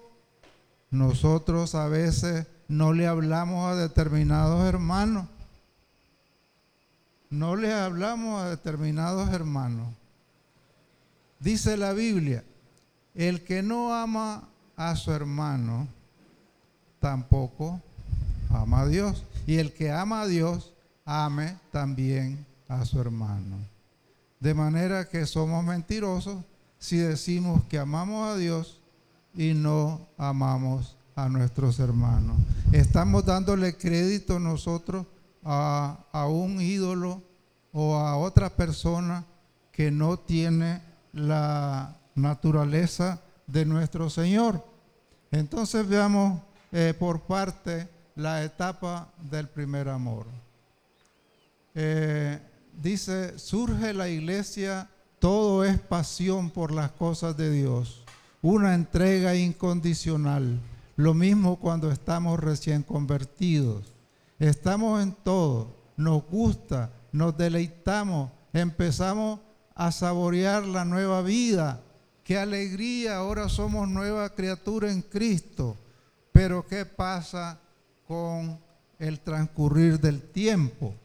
nosotros 0.91 1.75
a 1.75 1.87
veces 1.87 2.47
no 2.67 2.93
le 2.93 3.07
hablamos 3.07 3.71
a 3.71 3.75
determinados 3.75 4.65
hermanos. 4.65 5.27
No 7.29 7.55
le 7.55 7.73
hablamos 7.73 8.41
a 8.41 8.49
determinados 8.49 9.29
hermanos. 9.33 9.87
Dice 11.39 11.77
la 11.77 11.93
Biblia, 11.93 12.43
el 13.13 13.43
que 13.43 13.61
no 13.61 13.93
ama 13.93 14.47
a 14.75 14.95
su 14.95 15.11
hermano, 15.11 15.87
tampoco 16.99 17.81
ama 18.49 18.81
a 18.81 18.87
Dios. 18.87 19.23
Y 19.45 19.57
el 19.57 19.73
que 19.73 19.91
ama 19.91 20.21
a 20.21 20.27
Dios, 20.27 20.74
ame 21.05 21.57
también 21.71 22.45
a 22.67 22.83
su 22.83 22.99
hermano. 22.99 23.57
De 24.39 24.53
manera 24.53 25.07
que 25.07 25.25
somos 25.25 25.63
mentirosos 25.63 26.43
si 26.77 26.97
decimos 26.97 27.63
que 27.65 27.79
amamos 27.79 28.29
a 28.29 28.35
Dios 28.35 28.81
y 29.33 29.53
no 29.53 30.07
amamos 30.17 30.97
a 31.15 31.29
nuestros 31.29 31.79
hermanos. 31.79 32.37
Estamos 32.71 33.25
dándole 33.25 33.77
crédito 33.77 34.39
nosotros 34.39 35.05
a, 35.43 35.99
a 36.11 36.27
un 36.27 36.59
ídolo 36.59 37.21
o 37.71 37.95
a 37.95 38.17
otra 38.17 38.49
persona 38.49 39.25
que 39.71 39.91
no 39.91 40.17
tiene 40.17 40.81
la 41.13 41.95
naturaleza 42.15 43.21
de 43.47 43.65
nuestro 43.65 44.09
Señor. 44.09 44.63
Entonces 45.31 45.87
veamos 45.87 46.41
eh, 46.71 46.93
por 46.97 47.21
parte 47.21 47.87
la 48.15 48.43
etapa 48.43 49.09
del 49.29 49.47
primer 49.47 49.89
amor. 49.89 50.25
Eh, 51.77 52.39
dice, 52.81 53.37
surge 53.37 53.93
la 53.93 54.07
iglesia, 54.07 54.89
todo 55.19 55.65
es 55.65 55.77
pasión 55.77 56.49
por 56.49 56.71
las 56.71 56.91
cosas 56.91 57.35
de 57.35 57.51
Dios, 57.51 58.05
una 58.41 58.73
entrega 58.73 59.35
incondicional. 59.35 60.57
Lo 60.95 61.13
mismo 61.13 61.57
cuando 61.59 61.91
estamos 61.91 62.39
recién 62.39 62.81
convertidos. 62.81 63.93
Estamos 64.39 65.03
en 65.03 65.11
todo, 65.11 65.75
nos 65.97 66.23
gusta, 66.25 66.91
nos 67.11 67.35
deleitamos, 67.37 68.31
empezamos 68.53 69.41
a 69.73 69.91
saborear 69.91 70.65
la 70.65 70.85
nueva 70.85 71.21
vida. 71.21 71.81
Qué 72.23 72.37
alegría, 72.37 73.17
ahora 73.17 73.49
somos 73.49 73.89
nueva 73.89 74.33
criatura 74.33 74.89
en 74.89 75.01
Cristo. 75.01 75.75
Pero 76.31 76.65
¿qué 76.65 76.85
pasa 76.85 77.59
con 78.07 78.57
el 78.97 79.19
transcurrir 79.19 79.99
del 79.99 80.21
tiempo? 80.21 80.95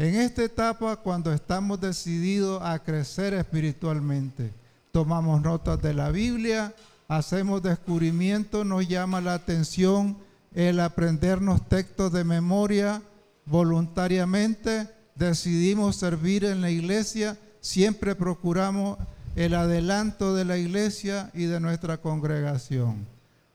En 0.00 0.14
esta 0.14 0.44
etapa, 0.44 0.94
cuando 0.94 1.32
estamos 1.32 1.80
decididos 1.80 2.62
a 2.62 2.78
crecer 2.78 3.34
espiritualmente, 3.34 4.52
tomamos 4.92 5.42
notas 5.42 5.82
de 5.82 5.92
la 5.92 6.12
Biblia, 6.12 6.72
hacemos 7.08 7.64
descubrimiento, 7.64 8.64
nos 8.64 8.86
llama 8.86 9.20
la 9.20 9.34
atención 9.34 10.16
el 10.54 10.78
aprendernos 10.78 11.68
textos 11.68 12.12
de 12.12 12.22
memoria 12.22 13.02
voluntariamente, 13.44 14.88
decidimos 15.16 15.96
servir 15.96 16.44
en 16.44 16.60
la 16.60 16.70
iglesia, 16.70 17.36
siempre 17.60 18.14
procuramos 18.14 18.98
el 19.34 19.52
adelanto 19.52 20.32
de 20.32 20.44
la 20.44 20.58
iglesia 20.58 21.32
y 21.34 21.46
de 21.46 21.58
nuestra 21.58 21.96
congregación. 21.96 23.04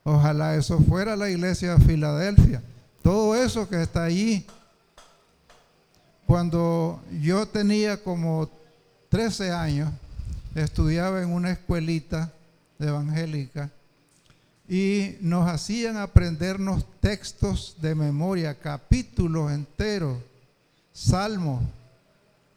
Ojalá 0.03 0.55
eso 0.55 0.77
fuera 0.79 1.15
la 1.15 1.29
iglesia 1.29 1.75
de 1.77 1.85
Filadelfia. 1.85 2.61
Todo 3.01 3.33
eso 3.33 3.69
que 3.69 3.81
está 3.81 4.03
allí 4.03 4.45
cuando 6.25 7.01
yo 7.21 7.47
tenía 7.47 8.01
como 8.01 8.49
13 9.09 9.51
años, 9.51 9.91
estudiaba 10.55 11.21
en 11.21 11.29
una 11.29 11.51
escuelita 11.51 12.31
evangélica 12.79 13.71
y 14.67 15.17
nos 15.21 15.47
hacían 15.49 15.97
aprendernos 15.97 16.85
textos 16.99 17.75
de 17.81 17.95
memoria, 17.95 18.57
capítulos 18.57 19.51
enteros, 19.51 20.17
salmos, 20.93 21.61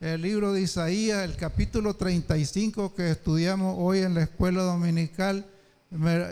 el 0.00 0.22
libro 0.22 0.52
de 0.52 0.60
Isaías, 0.60 1.24
el 1.24 1.36
capítulo 1.36 1.94
35 1.94 2.94
que 2.94 3.10
estudiamos 3.10 3.76
hoy 3.78 4.00
en 4.00 4.14
la 4.14 4.22
escuela 4.22 4.62
dominical, 4.62 5.44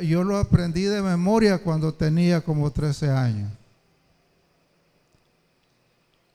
yo 0.02 0.22
lo 0.22 0.36
aprendí 0.36 0.82
de 0.82 1.00
memoria 1.00 1.58
cuando 1.58 1.94
tenía 1.94 2.42
como 2.42 2.70
13 2.70 3.10
años. 3.10 3.50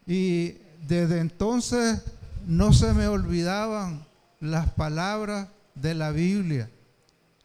Y 0.08 0.56
desde 0.88 1.20
entonces 1.20 2.02
no 2.48 2.74
se 2.74 2.94
me 2.94 3.08
olvidaban 3.08 4.06
las 4.39 4.70
palabras 4.72 5.48
de 5.76 5.94
la 5.94 6.12
Biblia. 6.12 6.70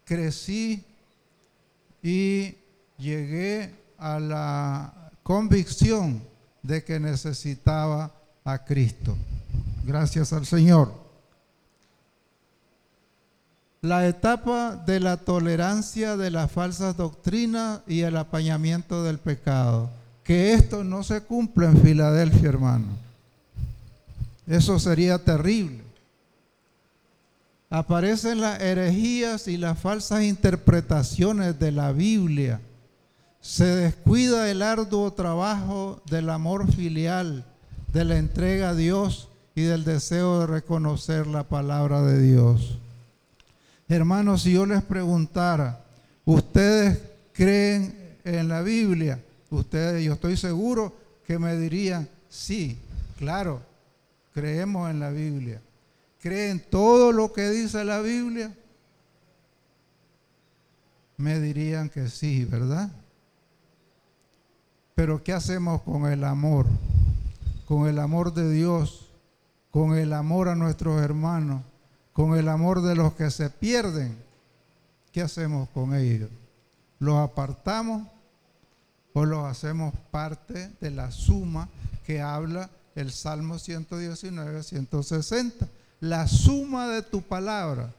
Crecí 0.04 0.84
y 2.02 2.54
llegué 2.98 3.74
a 3.98 4.18
la 4.18 5.10
convicción 5.22 6.22
de 6.62 6.84
que 6.84 7.00
necesitaba 7.00 8.12
a 8.44 8.64
Cristo. 8.64 9.16
Gracias 9.84 10.32
al 10.32 10.46
Señor. 10.46 10.92
La 13.80 14.06
etapa 14.08 14.76
de 14.76 14.98
la 14.98 15.18
tolerancia 15.18 16.16
de 16.16 16.30
las 16.30 16.50
falsas 16.50 16.96
doctrinas 16.96 17.80
y 17.86 18.00
el 18.00 18.16
apañamiento 18.16 19.02
del 19.02 19.18
pecado. 19.18 19.90
Que 20.22 20.54
esto 20.54 20.84
no 20.84 21.02
se 21.02 21.20
cumple 21.20 21.66
en 21.66 21.82
Filadelfia, 21.82 22.48
hermano. 22.48 23.03
Eso 24.46 24.78
sería 24.78 25.18
terrible. 25.18 25.82
Aparecen 27.70 28.40
las 28.40 28.60
herejías 28.60 29.48
y 29.48 29.56
las 29.56 29.78
falsas 29.78 30.22
interpretaciones 30.22 31.58
de 31.58 31.72
la 31.72 31.92
Biblia. 31.92 32.60
Se 33.40 33.64
descuida 33.64 34.50
el 34.50 34.62
arduo 34.62 35.12
trabajo 35.12 36.00
del 36.06 36.30
amor 36.30 36.70
filial, 36.72 37.44
de 37.92 38.04
la 38.04 38.16
entrega 38.16 38.70
a 38.70 38.74
Dios 38.74 39.28
y 39.54 39.62
del 39.62 39.84
deseo 39.84 40.40
de 40.40 40.46
reconocer 40.46 41.26
la 41.26 41.44
palabra 41.44 42.02
de 42.02 42.20
Dios. 42.20 42.78
Hermanos, 43.88 44.42
si 44.42 44.52
yo 44.52 44.66
les 44.66 44.82
preguntara, 44.82 45.84
¿ustedes 46.24 47.00
creen 47.32 48.16
en 48.24 48.48
la 48.48 48.62
Biblia? 48.62 49.22
Ustedes, 49.50 50.04
yo 50.04 50.14
estoy 50.14 50.36
seguro 50.36 50.96
que 51.26 51.38
me 51.38 51.56
dirían, 51.56 52.08
sí, 52.28 52.78
claro, 53.18 53.60
creemos 54.34 54.90
en 54.90 55.00
la 55.00 55.10
Biblia. 55.10 55.62
¿Creen 56.20 56.62
todo 56.70 57.12
lo 57.12 57.32
que 57.32 57.48
dice 57.50 57.84
la 57.84 58.00
Biblia? 58.00 58.52
Me 61.16 61.38
dirían 61.38 61.88
que 61.88 62.08
sí, 62.08 62.44
¿verdad? 62.44 62.90
Pero 64.96 65.22
¿qué 65.22 65.32
hacemos 65.32 65.82
con 65.82 66.06
el 66.10 66.24
amor? 66.24 66.66
Con 67.66 67.86
el 67.86 67.98
amor 67.98 68.34
de 68.34 68.50
Dios, 68.50 69.08
con 69.70 69.96
el 69.96 70.12
amor 70.12 70.48
a 70.48 70.56
nuestros 70.56 71.00
hermanos, 71.00 71.62
con 72.12 72.36
el 72.36 72.48
amor 72.48 72.82
de 72.82 72.96
los 72.96 73.14
que 73.14 73.30
se 73.30 73.50
pierden. 73.50 74.16
¿Qué 75.12 75.22
hacemos 75.22 75.68
con 75.68 75.94
ellos? 75.94 76.30
¿Los 76.98 77.16
apartamos 77.18 78.08
o 79.12 79.24
los 79.24 79.44
hacemos 79.44 79.94
parte 80.10 80.72
de 80.80 80.90
la 80.90 81.12
suma 81.12 81.68
que 82.04 82.20
habla 82.20 82.68
el 82.94 83.10
Salmo 83.12 83.58
119, 83.58 84.62
160. 84.62 85.68
La 86.00 86.28
suma 86.28 86.88
de 86.88 87.02
tu 87.02 87.22
palabra, 87.22 87.92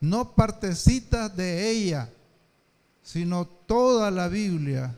no 0.00 0.32
partecitas 0.32 1.34
de 1.36 1.70
ella, 1.70 2.10
sino 3.02 3.46
toda 3.46 4.10
la 4.10 4.28
Biblia 4.28 4.94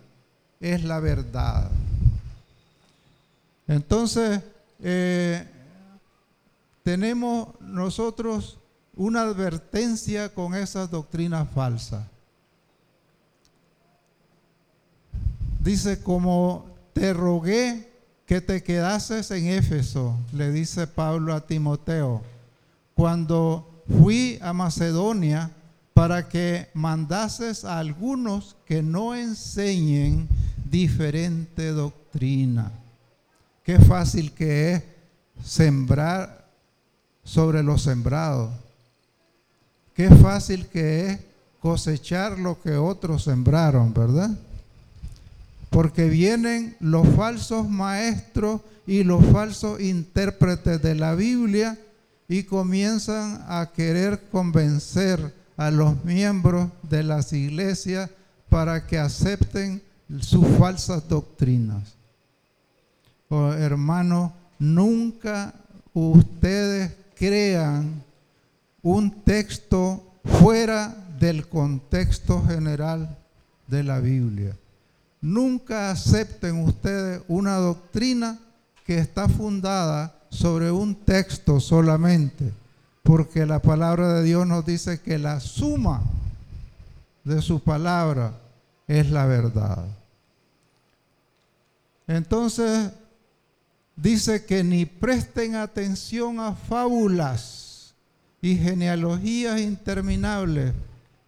es 0.59 0.85
la 0.85 1.01
verdad. 1.01 1.71
Entonces, 3.67 4.41
eh, 4.81 5.47
tenemos 6.83 7.61
nosotros 7.61 8.59
una 8.95 9.23
advertencia 9.23 10.33
con 10.35 10.55
esas 10.55 10.91
doctrinas 10.91 11.49
falsas. 11.55 12.07
Dice, 15.61 16.03
como 16.03 16.67
te 16.95 17.13
rogué 17.13 17.90
que 18.31 18.41
te 18.41 18.63
quedases 18.63 19.29
en 19.33 19.49
Éfeso, 19.49 20.17
le 20.33 20.53
dice 20.53 20.87
Pablo 20.87 21.35
a 21.35 21.45
Timoteo, 21.45 22.23
cuando 22.95 23.83
fui 23.89 24.39
a 24.41 24.53
Macedonia 24.53 25.51
para 25.95 26.29
que 26.29 26.69
mandases 26.73 27.65
a 27.65 27.81
algunos 27.81 28.55
que 28.67 28.85
no 28.85 29.17
enseñen 29.17 30.29
diferente 30.65 31.73
doctrina. 31.73 32.71
Qué 33.65 33.81
fácil 33.81 34.31
que 34.31 34.75
es 34.75 34.83
sembrar 35.45 36.49
sobre 37.25 37.65
los 37.65 37.83
sembrados. 37.83 38.53
Qué 39.93 40.09
fácil 40.09 40.69
que 40.69 41.09
es 41.09 41.19
cosechar 41.59 42.39
lo 42.39 42.63
que 42.63 42.77
otros 42.77 43.25
sembraron, 43.25 43.93
¿verdad? 43.93 44.31
Porque 45.71 46.09
vienen 46.09 46.77
los 46.81 47.09
falsos 47.17 47.69
maestros 47.69 48.61
y 48.87 49.05
los 49.05 49.25
falsos 49.27 49.81
intérpretes 49.81 50.83
de 50.83 50.95
la 50.97 51.15
Biblia 51.15 51.79
y 52.29 52.43
comienzan 52.45 53.45
a 53.49 53.71
querer 53.75 54.29
convencer 54.31 55.35
a 55.57 55.71
los 55.71 56.05
miembros 56.05 56.71
de 56.83 57.03
las 57.03 57.33
iglesias 57.33 58.11
para 58.49 58.87
que 58.87 58.99
acepten 58.99 59.83
sus 60.21 60.47
falsas 60.59 61.09
doctrinas. 61.09 61.95
Oh, 63.29 63.53
hermano, 63.53 64.33
nunca 64.59 65.55
ustedes 65.95 66.93
crean 67.15 68.03
un 68.83 69.23
texto 69.23 70.05
fuera 70.25 70.95
del 71.19 71.47
contexto 71.49 72.43
general 72.47 73.19
de 73.67 73.85
la 73.85 74.01
Biblia. 74.01 74.57
Nunca 75.21 75.91
acepten 75.91 76.65
ustedes 76.65 77.23
una 77.29 77.57
doctrina 77.57 78.39
que 78.87 78.99
está 78.99 79.29
fundada 79.29 80.15
sobre 80.31 80.71
un 80.71 80.95
texto 80.95 81.61
solamente, 81.61 82.53
porque 83.03 83.45
la 83.45 83.61
palabra 83.61 84.15
de 84.15 84.23
Dios 84.25 84.47
nos 84.47 84.65
dice 84.65 85.01
que 85.01 85.19
la 85.19 85.41
suma 85.41 86.03
de 87.25 87.43
su 87.43 87.61
palabra 87.61 88.41
es 88.89 89.11
la 89.11 89.27
verdad. 89.27 89.85
Entonces, 92.07 92.91
dice 93.95 94.45
que 94.45 94.65
ni 94.65 94.87
presten 94.87 95.55
atención 95.55 96.41
a 96.41 96.55
fábulas 96.55 97.95
y 98.41 98.57
genealogías 98.57 99.61
interminables 99.61 100.73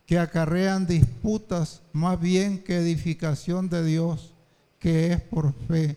que 0.07 0.19
acarrean 0.19 0.87
disputas 0.87 1.83
más 1.93 2.21
bien 2.21 2.63
que 2.63 2.77
edificación 2.77 3.69
de 3.69 3.85
Dios, 3.85 4.33
que 4.79 5.13
es 5.13 5.21
por 5.21 5.53
fe. 5.69 5.97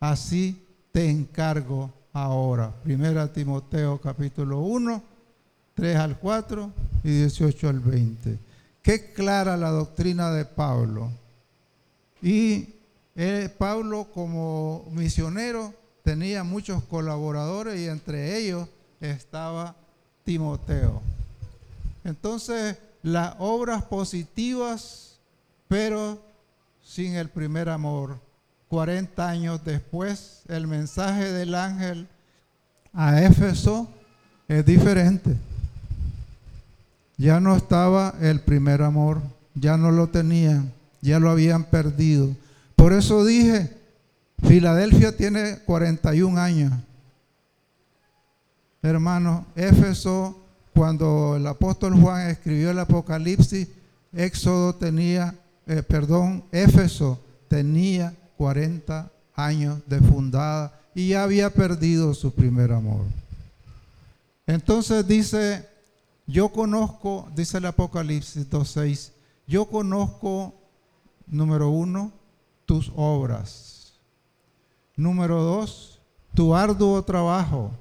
Así 0.00 0.66
te 0.92 1.08
encargo 1.08 1.92
ahora. 2.12 2.72
Primera 2.82 3.32
Timoteo 3.32 4.00
capítulo 4.00 4.60
1, 4.60 5.02
3 5.74 5.96
al 5.96 6.18
4 6.18 6.70
y 7.04 7.10
18 7.10 7.68
al 7.68 7.80
20. 7.80 8.38
Qué 8.82 9.12
clara 9.12 9.56
la 9.56 9.70
doctrina 9.70 10.30
de 10.30 10.44
Pablo. 10.44 11.10
Y 12.20 12.74
eh, 13.16 13.48
Pablo 13.56 14.08
como 14.12 14.86
misionero 14.92 15.72
tenía 16.02 16.44
muchos 16.44 16.82
colaboradores 16.84 17.80
y 17.80 17.86
entre 17.86 18.36
ellos 18.36 18.68
estaba 19.00 19.74
Timoteo. 20.24 21.00
Entonces, 22.04 22.76
las 23.04 23.34
obras 23.38 23.84
positivas, 23.84 25.18
pero 25.68 26.18
sin 26.82 27.14
el 27.14 27.28
primer 27.28 27.68
amor. 27.68 28.18
40 28.68 29.28
años 29.28 29.60
después, 29.62 30.40
el 30.48 30.66
mensaje 30.66 31.30
del 31.30 31.54
ángel 31.54 32.08
a 32.94 33.20
Éfeso 33.20 33.88
es 34.48 34.64
diferente. 34.64 35.36
Ya 37.18 37.40
no 37.40 37.54
estaba 37.54 38.14
el 38.22 38.40
primer 38.40 38.80
amor, 38.80 39.20
ya 39.54 39.76
no 39.76 39.90
lo 39.90 40.08
tenían, 40.08 40.72
ya 41.02 41.20
lo 41.20 41.30
habían 41.30 41.64
perdido. 41.64 42.34
Por 42.74 42.94
eso 42.94 43.22
dije, 43.22 43.76
Filadelfia 44.42 45.14
tiene 45.14 45.58
41 45.66 46.40
años. 46.40 46.72
Hermano, 48.82 49.46
Éfeso, 49.54 50.43
cuando 50.74 51.36
el 51.36 51.46
apóstol 51.46 51.98
Juan 52.00 52.28
escribió 52.28 52.70
el 52.70 52.78
Apocalipsis, 52.78 53.68
Éxodo 54.12 54.74
tenía, 54.74 55.34
eh, 55.66 55.82
perdón, 55.82 56.44
Éfeso 56.52 57.20
tenía 57.48 58.14
40 58.36 59.10
años 59.34 59.80
de 59.86 60.00
fundada 60.00 60.78
y 60.94 61.08
ya 61.08 61.22
había 61.22 61.50
perdido 61.50 62.12
su 62.14 62.32
primer 62.34 62.72
amor. 62.72 63.04
Entonces 64.46 65.06
dice, 65.06 65.68
yo 66.26 66.50
conozco, 66.50 67.28
dice 67.34 67.58
el 67.58 67.66
Apocalipsis 67.66 68.48
2.6, 68.50 69.10
yo 69.46 69.66
conozco, 69.66 70.54
número 71.26 71.70
uno, 71.70 72.12
tus 72.66 72.92
obras 72.96 73.74
Número 74.96 75.42
dos, 75.42 75.98
tu 76.34 76.54
arduo 76.54 77.02
trabajo. 77.02 77.72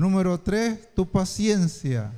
Número 0.00 0.40
tres, 0.40 0.94
tu 0.94 1.04
paciencia. 1.04 2.10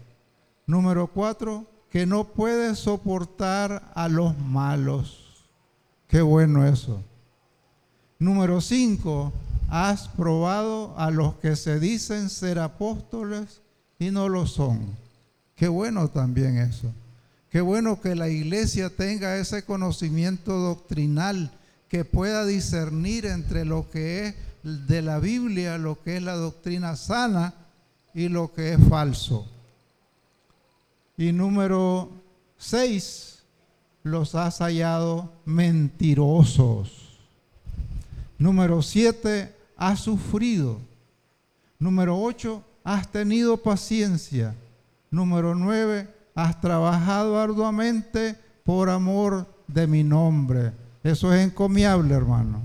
Número 0.69 1.09
cuatro, 1.09 1.67
que 1.91 2.07
no 2.07 2.29
puedes 2.29 2.79
soportar 2.79 3.91
a 3.97 4.09
los 4.09 4.39
malos. 4.39 5.43
Qué 6.07 6.23
bueno 6.23 6.65
eso. 6.65 7.03
Número 8.21 8.61
cinco, 8.61 9.33
has 9.69 10.07
probado 10.07 10.97
a 10.97 11.11
los 11.11 11.35
que 11.39 11.57
se 11.57 11.81
dicen 11.81 12.31
ser 12.31 12.61
apóstoles 12.61 13.63
y 13.99 14.13
no 14.13 14.29
lo 14.29 14.47
son. 14.47 14.97
Qué 15.57 15.67
bueno 15.67 16.07
también 16.07 16.59
eso. 16.59 16.95
Qué 17.51 17.61
bueno 17.61 18.01
que 18.01 18.15
la 18.15 18.29
iglesia 18.29 18.91
tenga 18.91 19.39
ese 19.39 19.65
conocimiento 19.65 20.57
doctrinal 20.57 21.51
que 21.89 22.05
pueda 22.05 22.47
discernir 22.47 23.27
entre 23.27 23.65
lo 23.65 23.91
que 23.91 24.29
es 24.29 24.35
de 24.63 25.03
la 25.03 25.19
Biblia, 25.19 25.79
lo 25.79 26.01
que 26.01 26.19
es 26.19 26.23
la 26.23 26.37
doctrina 26.37 26.95
sana 26.95 27.55
y 28.15 28.29
lo 28.29 28.53
que 28.53 28.75
es 28.75 28.89
falso. 28.89 29.47
Y 31.17 31.33
número 31.33 32.11
seis, 32.57 33.43
los 34.03 34.35
has 34.35 34.59
hallado 34.59 35.33
mentirosos. 35.45 37.19
Número 38.39 38.83
siete, 38.83 39.55
has 39.77 40.01
sufrido. 40.01 40.81
Número 41.79 42.19
ocho, 42.19 42.63
has 42.85 43.11
tenido 43.11 43.57
paciencia. 43.57 44.55
Número 45.11 45.55
nueve, 45.55 46.09
has 46.35 46.61
trabajado 46.61 47.39
arduamente 47.39 48.37
por 48.65 48.89
amor 48.91 49.47
de 49.67 49.87
mi 49.87 50.03
nombre. 50.03 50.73
Eso 51.03 51.33
es 51.33 51.45
encomiable, 51.45 52.15
hermano. 52.15 52.63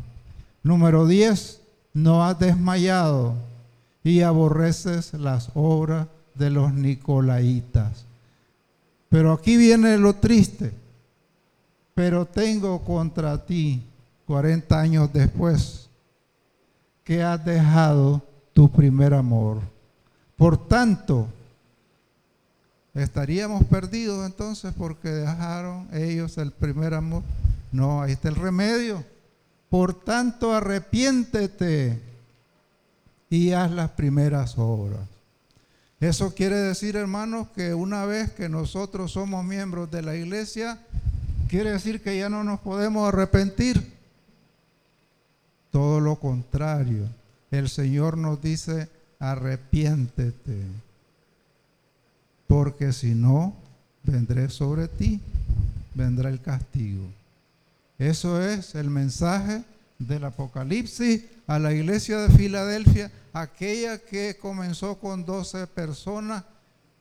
Número 0.64 1.08
10, 1.08 1.62
no 1.94 2.24
has 2.24 2.38
desmayado 2.38 3.36
y 4.08 4.22
aborreces 4.22 5.13
las 5.13 5.52
obras 5.54 6.08
de 6.34 6.50
los 6.50 6.74
nicolaitas. 6.74 8.06
Pero 9.10 9.34
aquí 9.34 9.58
viene 9.58 9.98
lo 9.98 10.15
triste. 10.15 10.72
Pero 11.93 12.26
tengo 12.26 12.86
contra 12.86 13.46
ti, 13.46 13.84
40 14.26 14.80
años 14.80 15.12
después, 15.12 15.89
que 17.04 17.22
has 17.22 17.43
dejado 17.43 18.22
tu 18.54 18.72
primer 18.72 19.13
amor. 19.13 19.60
Por 20.38 20.70
tanto, 20.70 21.28
estaríamos 22.93 23.65
perdidos 23.65 24.26
entonces 24.26 24.74
porque 24.78 25.10
dejaron 25.10 25.89
ellos 25.91 26.38
el 26.38 26.52
primer 26.52 26.93
amor. 26.93 27.24
No, 27.74 28.02
ahí 28.02 28.13
está 28.13 28.30
el 28.30 28.36
remedio. 28.36 29.04
Por 29.70 29.93
tanto, 29.93 30.54
arrepiéntete 30.54 32.07
y 33.30 33.52
haz 33.52 33.72
las 33.72 33.92
primeras 33.92 34.58
obras. 34.58 35.02
Eso 36.00 36.34
quiere 36.36 36.58
decir, 36.58 36.96
hermanos, 36.96 37.48
que 37.56 37.74
una 37.74 38.06
vez 38.06 38.32
que 38.32 38.50
nosotros 38.50 39.13
somos 39.13 39.44
miembros 39.44 39.90
de 39.90 40.04
la 40.04 40.16
iglesia, 40.16 40.80
quiere 41.48 41.72
decir 41.72 42.02
que 42.02 42.18
ya 42.18 42.30
no 42.30 42.44
nos 42.44 42.60
podemos 42.60 43.08
arrepentir. 43.08 43.94
Todo 45.72 46.00
lo 46.00 46.18
contrario. 46.18 47.08
El 47.50 47.70
Señor 47.70 48.18
nos 48.18 48.42
dice, 48.42 48.90
arrepiéntete, 49.20 50.62
porque 52.48 52.94
si 52.94 53.16
no, 53.16 53.56
vendré 54.04 54.50
sobre 54.50 54.88
ti, 54.88 55.20
vendrá 55.96 56.30
el 56.30 56.42
castigo. 56.42 57.06
Eso 57.98 58.42
es 58.42 58.76
el 58.76 58.90
mensaje 58.90 59.63
del 60.00 60.24
Apocalipsis 60.24 61.24
a 61.48 61.60
la 61.60 61.74
iglesia 61.74 62.20
de 62.20 62.30
Filadelfia, 62.30 63.12
aquella 63.34 63.98
que 64.00 64.38
comenzó 64.38 65.00
con 65.00 65.26
12 65.26 65.68
personas, 65.68 66.44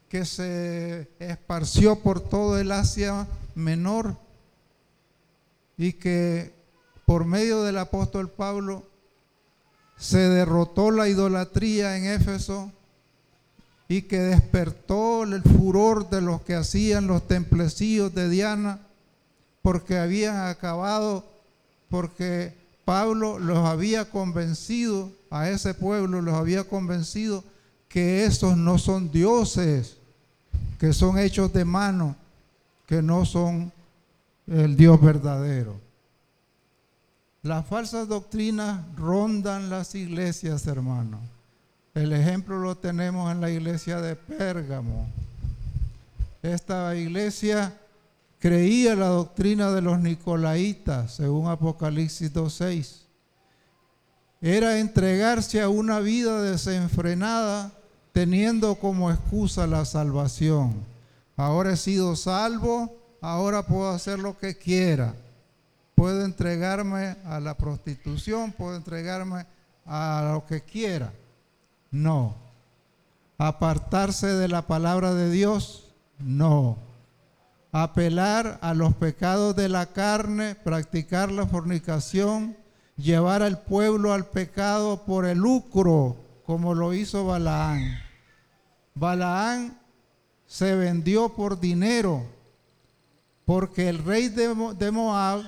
que 0.08 0.24
se 0.24 1.10
esparció 1.18 1.96
por 1.96 2.20
todo 2.20 2.58
el 2.58 2.70
Asia 2.72 3.26
Menor 3.54 4.16
y 5.76 5.94
que 5.94 6.54
por 7.04 7.24
medio 7.24 7.62
del 7.62 7.78
apóstol 7.78 8.30
Pablo 8.30 8.88
se 9.96 10.18
derrotó 10.18 10.90
la 10.90 11.08
idolatría 11.08 11.96
en 11.96 12.06
Éfeso 12.06 12.70
y 13.88 14.02
que 14.02 14.18
despertó 14.18 15.24
el 15.24 15.42
furor 15.42 16.10
de 16.10 16.20
los 16.20 16.42
que 16.42 16.54
hacían 16.54 17.06
los 17.06 17.26
templecillos 17.26 18.14
de 18.14 18.28
Diana 18.28 18.80
porque 19.62 19.98
habían 19.98 20.36
acabado, 20.46 21.24
porque 21.88 22.54
Pablo 22.86 23.40
los 23.40 23.58
había 23.58 24.08
convencido, 24.08 25.10
a 25.28 25.50
ese 25.50 25.74
pueblo 25.74 26.22
los 26.22 26.34
había 26.36 26.62
convencido 26.62 27.42
que 27.88 28.24
esos 28.24 28.56
no 28.56 28.78
son 28.78 29.10
dioses, 29.10 29.96
que 30.78 30.92
son 30.92 31.18
hechos 31.18 31.52
de 31.52 31.64
mano, 31.64 32.14
que 32.86 33.02
no 33.02 33.24
son 33.24 33.72
el 34.46 34.76
Dios 34.76 35.00
verdadero. 35.00 35.80
Las 37.42 37.66
falsas 37.66 38.06
doctrinas 38.06 38.82
rondan 38.96 39.68
las 39.68 39.96
iglesias, 39.96 40.64
hermanos. 40.68 41.20
El 41.92 42.12
ejemplo 42.12 42.60
lo 42.60 42.76
tenemos 42.76 43.32
en 43.32 43.40
la 43.40 43.50
iglesia 43.50 44.00
de 44.00 44.14
Pérgamo. 44.14 45.08
Esta 46.40 46.94
iglesia 46.94 47.76
creía 48.38 48.94
la 48.94 49.08
doctrina 49.08 49.70
de 49.70 49.82
los 49.82 49.98
nicolaitas, 49.98 51.14
según 51.14 51.48
Apocalipsis 51.48 52.32
2.6. 52.32 53.02
Era 54.40 54.78
entregarse 54.78 55.62
a 55.62 55.68
una 55.68 56.00
vida 56.00 56.42
desenfrenada, 56.42 57.72
teniendo 58.12 58.76
como 58.76 59.10
excusa 59.10 59.66
la 59.66 59.84
salvación. 59.84 60.74
Ahora 61.36 61.72
he 61.72 61.76
sido 61.76 62.16
salvo, 62.16 62.94
ahora 63.20 63.66
puedo 63.66 63.90
hacer 63.90 64.18
lo 64.18 64.38
que 64.38 64.56
quiera. 64.56 65.14
Puedo 65.94 66.24
entregarme 66.24 67.16
a 67.24 67.40
la 67.40 67.56
prostitución, 67.56 68.52
puedo 68.52 68.76
entregarme 68.76 69.46
a 69.86 70.30
lo 70.32 70.46
que 70.46 70.60
quiera. 70.60 71.12
No. 71.90 72.34
Apartarse 73.38 74.26
de 74.26 74.48
la 74.48 74.62
palabra 74.66 75.14
de 75.14 75.30
Dios, 75.30 75.90
no. 76.18 76.85
Apelar 77.78 78.58
a 78.62 78.72
los 78.72 78.94
pecados 78.94 79.54
de 79.54 79.68
la 79.68 79.84
carne, 79.84 80.54
practicar 80.54 81.30
la 81.30 81.46
fornicación, 81.46 82.56
llevar 82.96 83.42
al 83.42 83.60
pueblo 83.64 84.14
al 84.14 84.24
pecado 84.24 85.04
por 85.04 85.26
el 85.26 85.36
lucro, 85.36 86.16
como 86.46 86.74
lo 86.74 86.94
hizo 86.94 87.26
Balaán. 87.26 87.98
Balaán 88.94 89.78
se 90.46 90.74
vendió 90.74 91.28
por 91.28 91.60
dinero, 91.60 92.24
porque 93.44 93.90
el 93.90 94.02
rey 94.02 94.30
de 94.30 94.90
Moab 94.90 95.42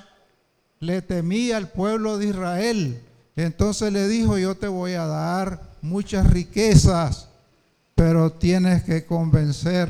le 0.81 1.01
temía 1.01 1.57
al 1.57 1.71
pueblo 1.71 2.19
de 2.19 2.27
Israel. 2.27 3.03
Entonces 3.37 3.91
le 3.91 4.07
dijo, 4.07 4.37
yo 4.37 4.55
te 4.55 4.69
voy 4.69 4.93
a 4.93 5.07
dar 5.07 5.63
muchas 5.81 6.29
riquezas, 6.29 7.31
pero 7.95 8.31
tienes 8.31 8.83
que 8.83 9.07
convencer 9.07 9.89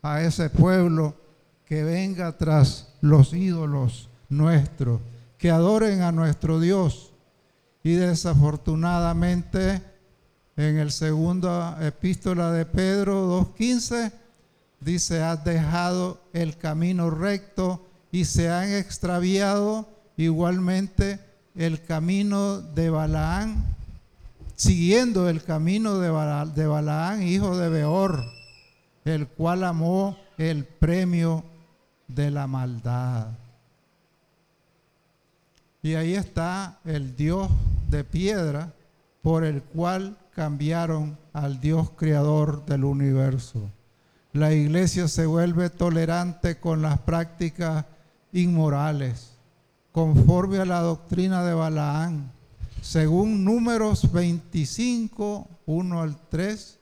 a 0.00 0.22
ese 0.22 0.48
pueblo 0.48 1.22
que 1.66 1.82
venga 1.82 2.36
tras 2.36 2.88
los 3.00 3.32
ídolos 3.32 4.08
nuestros, 4.28 5.00
que 5.38 5.50
adoren 5.50 6.02
a 6.02 6.12
nuestro 6.12 6.60
Dios. 6.60 7.12
Y 7.82 7.92
desafortunadamente 7.94 9.82
en 10.56 10.78
el 10.78 10.92
segundo 10.92 11.76
epístola 11.80 12.52
de 12.52 12.64
Pedro 12.64 13.40
2.15 13.56 14.12
dice, 14.80 15.22
has 15.22 15.44
dejado 15.44 16.20
el 16.32 16.56
camino 16.56 17.10
recto 17.10 17.86
y 18.12 18.24
se 18.24 18.50
han 18.50 18.70
extraviado 18.72 19.88
igualmente 20.16 21.18
el 21.54 21.82
camino 21.82 22.60
de 22.60 22.90
Balaán 22.90 23.74
siguiendo 24.56 25.28
el 25.28 25.42
camino 25.42 25.98
de, 25.98 26.10
Balaán, 26.10 27.22
hijo 27.22 27.56
de 27.56 27.68
Beor, 27.68 28.24
el 29.04 29.26
cual 29.26 29.64
amó 29.64 30.16
el 30.38 30.64
premio 30.64 31.44
de 32.08 32.30
la 32.30 32.46
maldad. 32.46 33.28
Y 35.82 35.94
ahí 35.94 36.14
está 36.14 36.78
el 36.84 37.14
Dios 37.16 37.48
de 37.90 38.04
piedra 38.04 38.72
por 39.22 39.44
el 39.44 39.62
cual 39.62 40.16
cambiaron 40.34 41.18
al 41.32 41.60
Dios 41.60 41.90
creador 41.90 42.64
del 42.66 42.84
universo. 42.84 43.70
La 44.32 44.52
iglesia 44.52 45.08
se 45.08 45.26
vuelve 45.26 45.70
tolerante 45.70 46.58
con 46.58 46.82
las 46.82 46.98
prácticas 46.98 47.84
inmorales, 48.32 49.32
conforme 49.92 50.58
a 50.58 50.64
la 50.64 50.80
doctrina 50.80 51.44
de 51.44 51.54
Balaán 51.54 52.34
según 52.84 53.46
números 53.46 54.12
25, 54.12 55.48
1 55.64 56.02
al 56.02 56.16
3, 56.28 56.78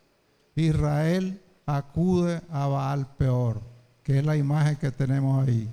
Israel 0.57 1.41
acude 1.65 2.43
a 2.51 2.67
Baal 2.67 3.07
peor, 3.17 3.63
que 4.03 4.19
es 4.19 4.25
la 4.25 4.37
imagen 4.37 4.77
que 4.77 4.91
tenemos 4.91 5.47
ahí. 5.47 5.69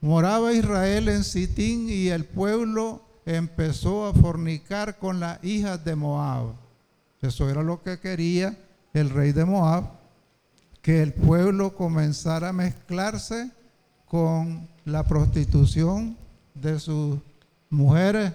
Moraba 0.00 0.52
Israel 0.52 1.08
en 1.08 1.24
Sitín 1.24 1.88
y 1.88 2.08
el 2.08 2.24
pueblo 2.24 3.02
empezó 3.24 4.06
a 4.06 4.14
fornicar 4.14 4.98
con 4.98 5.20
las 5.20 5.42
hijas 5.42 5.84
de 5.84 5.96
Moab. 5.96 6.54
Eso 7.20 7.48
era 7.50 7.62
lo 7.62 7.82
que 7.82 7.98
quería 7.98 8.56
el 8.92 9.10
rey 9.10 9.32
de 9.32 9.44
Moab, 9.44 9.84
que 10.80 11.02
el 11.02 11.12
pueblo 11.12 11.74
comenzara 11.74 12.50
a 12.50 12.52
mezclarse 12.52 13.50
con 14.06 14.68
la 14.84 15.02
prostitución 15.02 16.16
de 16.54 16.78
sus 16.78 17.18
mujeres 17.68 18.32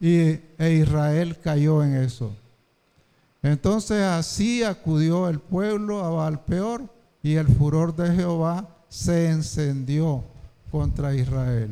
y, 0.00 0.38
e 0.58 0.72
Israel 0.80 1.36
cayó 1.42 1.82
en 1.82 1.96
eso. 1.96 2.34
Entonces 3.42 4.02
así 4.02 4.62
acudió 4.62 5.28
el 5.28 5.40
pueblo 5.40 6.04
a 6.04 6.10
Valpeor 6.10 6.88
y 7.22 7.34
el 7.34 7.46
furor 7.48 7.94
de 7.94 8.14
Jehová 8.14 8.68
se 8.88 9.30
encendió 9.30 10.24
contra 10.70 11.14
Israel. 11.14 11.70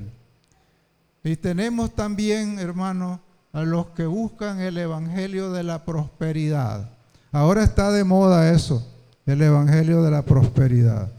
Y 1.25 1.37
tenemos 1.37 1.95
también, 1.95 2.59
hermanos, 2.59 3.21
a 3.53 3.63
los 3.63 3.87
que 3.89 4.07
buscan 4.07 4.61
el 4.61 4.79
evangelio 4.79 5.53
de 5.53 5.63
la 5.63 5.85
prosperidad. 5.85 6.89
Ahora 7.33 7.65
está 7.65 7.91
de 7.91 8.05
moda 8.05 8.53
eso, 8.53 8.87
el 9.27 9.43
evangelio 9.43 10.03
de 10.03 10.11
la 10.11 10.23
prosperidad. 10.23 11.11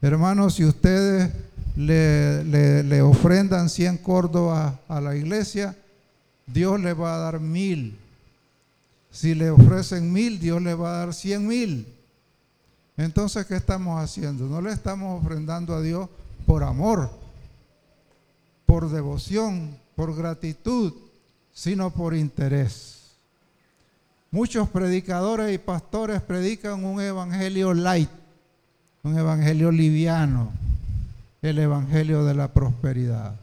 Hermanos, 0.00 0.54
si 0.54 0.64
ustedes 0.64 1.30
le, 1.76 3.02
ofrendan 3.02 3.68
100 3.68 3.98
córdobas 3.98 4.74
a 4.88 5.00
la 5.00 5.16
iglesia, 5.16 5.76
Dios 6.46 6.80
le 6.80 6.92
va 6.92 7.14
a 7.14 7.18
dar 7.18 7.40
mil. 7.40 7.98
Si 9.10 9.34
le 9.34 9.50
ofrecen 9.50 10.12
mil, 10.12 10.40
Dios 10.40 10.62
le 10.62 10.74
va 10.74 10.94
a 10.94 10.98
dar 11.04 11.14
cien 11.14 11.46
mil. 11.46 11.86
Entonces, 12.96 13.46
¿qué 13.46 13.56
estamos 13.56 14.02
haciendo? 14.02 14.46
No 14.46 14.60
le 14.60 14.72
estamos 14.72 15.20
ofrendando 15.20 15.74
a 15.74 15.80
Dios 15.80 16.08
por 16.46 16.62
amor, 16.62 17.10
por 18.66 18.90
devoción, 18.90 19.76
por 19.94 20.14
gratitud, 20.14 20.92
sino 21.52 21.90
por 21.90 22.14
interés. 22.14 23.12
Muchos 24.30 24.68
predicadores 24.68 25.54
y 25.54 25.58
pastores 25.58 26.22
predican 26.22 26.84
un 26.84 27.00
evangelio 27.00 27.74
light, 27.74 28.10
un 29.02 29.18
evangelio 29.18 29.70
liviano 29.70 30.62
el 31.42 31.58
Evangelio 31.58 32.24
de 32.24 32.34
la 32.34 32.52
prosperidad. 32.52 33.34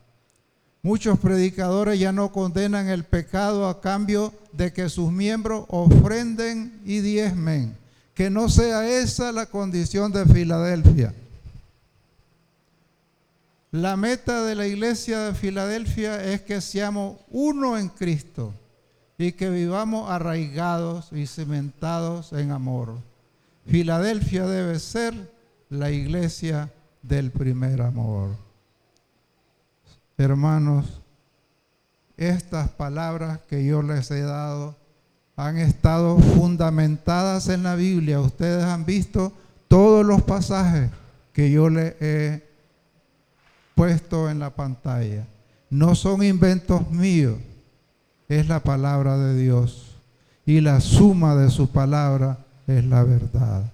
Muchos 0.81 1.19
predicadores 1.19 1.99
ya 1.99 2.13
no 2.13 2.31
condenan 2.31 2.87
el 2.87 3.03
pecado 3.03 3.67
a 3.67 3.81
cambio 3.81 4.33
de 4.53 4.71
que 4.71 4.87
sus 4.87 5.11
miembros 5.11 5.65
ofrenden 5.67 6.79
y 6.85 6.99
diezmen. 6.99 7.75
Que 8.19 8.29
no 8.29 8.49
sea 8.49 8.85
esa 8.85 9.31
la 9.31 9.45
condición 9.45 10.11
de 10.11 10.25
Filadelfia. 10.25 11.13
La 13.71 13.95
meta 13.95 14.43
de 14.43 14.55
la 14.55 14.67
iglesia 14.67 15.19
de 15.19 15.33
Filadelfia 15.33 16.21
es 16.25 16.41
que 16.41 16.59
seamos 16.59 17.17
uno 17.29 17.77
en 17.77 17.87
Cristo 17.87 18.53
y 19.17 19.31
que 19.31 19.49
vivamos 19.49 20.11
arraigados 20.11 21.13
y 21.13 21.27
cimentados 21.27 22.33
en 22.33 22.51
amor. 22.51 22.97
Filadelfia 23.65 24.45
debe 24.45 24.79
ser 24.79 25.13
la 25.69 25.89
iglesia 25.89 26.73
del 27.01 27.31
primer 27.31 27.81
amor. 27.81 28.35
Hermanos, 30.17 31.01
estas 32.17 32.67
palabras 32.67 33.39
que 33.47 33.63
yo 33.63 33.81
les 33.81 34.11
he 34.11 34.23
dado 34.23 34.75
han 35.39 35.57
estado 35.57 36.19
fundamentadas 36.19 37.47
en 37.47 37.63
la 37.63 37.75
Biblia. 37.75 38.19
Ustedes 38.19 38.65
han 38.65 38.83
visto 38.85 39.31
todos 39.69 40.05
los 40.05 40.21
pasajes 40.23 40.91
que 41.31 41.49
yo 41.49 41.69
les 41.69 41.95
he 42.01 42.43
puesto 43.73 44.29
en 44.29 44.39
la 44.39 44.49
pantalla. 44.49 45.25
No 45.69 45.95
son 45.95 46.23
inventos 46.23 46.91
míos, 46.91 47.37
es 48.27 48.49
la 48.49 48.59
palabra 48.59 49.17
de 49.17 49.37
Dios. 49.41 49.95
Y 50.45 50.59
la 50.59 50.81
suma 50.81 51.35
de 51.35 51.49
su 51.49 51.69
palabra 51.69 52.39
es 52.67 52.83
la 52.83 53.03
verdad. 53.03 53.71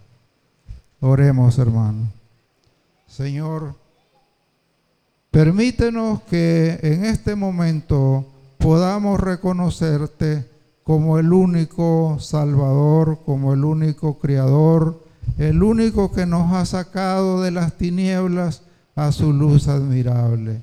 Oremos, 1.00 1.58
hermanos. 1.58 2.10
Señor, 3.08 3.74
permítenos 5.32 6.22
que 6.30 6.80
en 6.84 7.06
este 7.06 7.34
momento 7.34 8.24
podamos 8.60 9.20
reconocerte 9.20 10.54
como 10.86 11.18
el 11.18 11.34
único 11.34 12.18
Salvador, 12.20 13.18
como 13.26 13.54
el 13.54 13.66
único 13.66 14.20
Creador, 14.20 15.04
el 15.40 15.64
único 15.64 16.12
que 16.12 16.28
nos 16.28 16.54
ha 16.54 16.64
sacado 16.64 17.42
de 17.42 17.50
las 17.50 17.74
tinieblas 17.74 18.62
a 18.96 19.12
su 19.12 19.34
luz 19.34 19.68
admirable. 19.68 20.62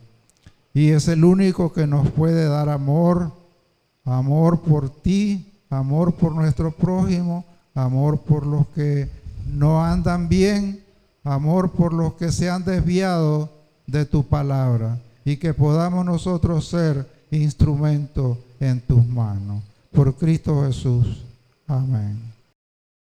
Y 0.73 0.91
es 0.91 1.09
el 1.09 1.25
único 1.25 1.73
que 1.73 1.89
nos 1.89 2.09
puede 2.11 2.47
dar 2.47 2.69
amor, 2.69 3.33
amor 4.05 4.61
por 4.61 4.91
ti, 4.91 5.53
amor 5.69 6.15
por 6.15 6.33
nuestro 6.33 6.71
prójimo, 6.71 7.45
amor 7.75 8.21
por 8.21 8.47
los 8.47 8.69
que 8.69 9.09
no 9.53 9.85
andan 9.85 10.29
bien, 10.29 10.85
amor 11.25 11.73
por 11.73 11.93
los 11.93 12.15
que 12.15 12.31
se 12.31 12.49
han 12.49 12.65
desviado 12.65 13.51
de 13.89 14.07
tu 14.07 14.25
palabra 14.25 15.01
y 15.25 15.39
que 15.39 15.53
podamos 15.53 16.05
nosotros 16.05 16.69
ser 16.69 17.11
instrumento 17.33 18.39
en 18.61 18.81
tus 18.81 19.05
manos. 19.05 19.72
Por 19.93 20.17
Cristo 20.17 20.65
Jesús. 20.65 21.07
Amén. 21.67 22.32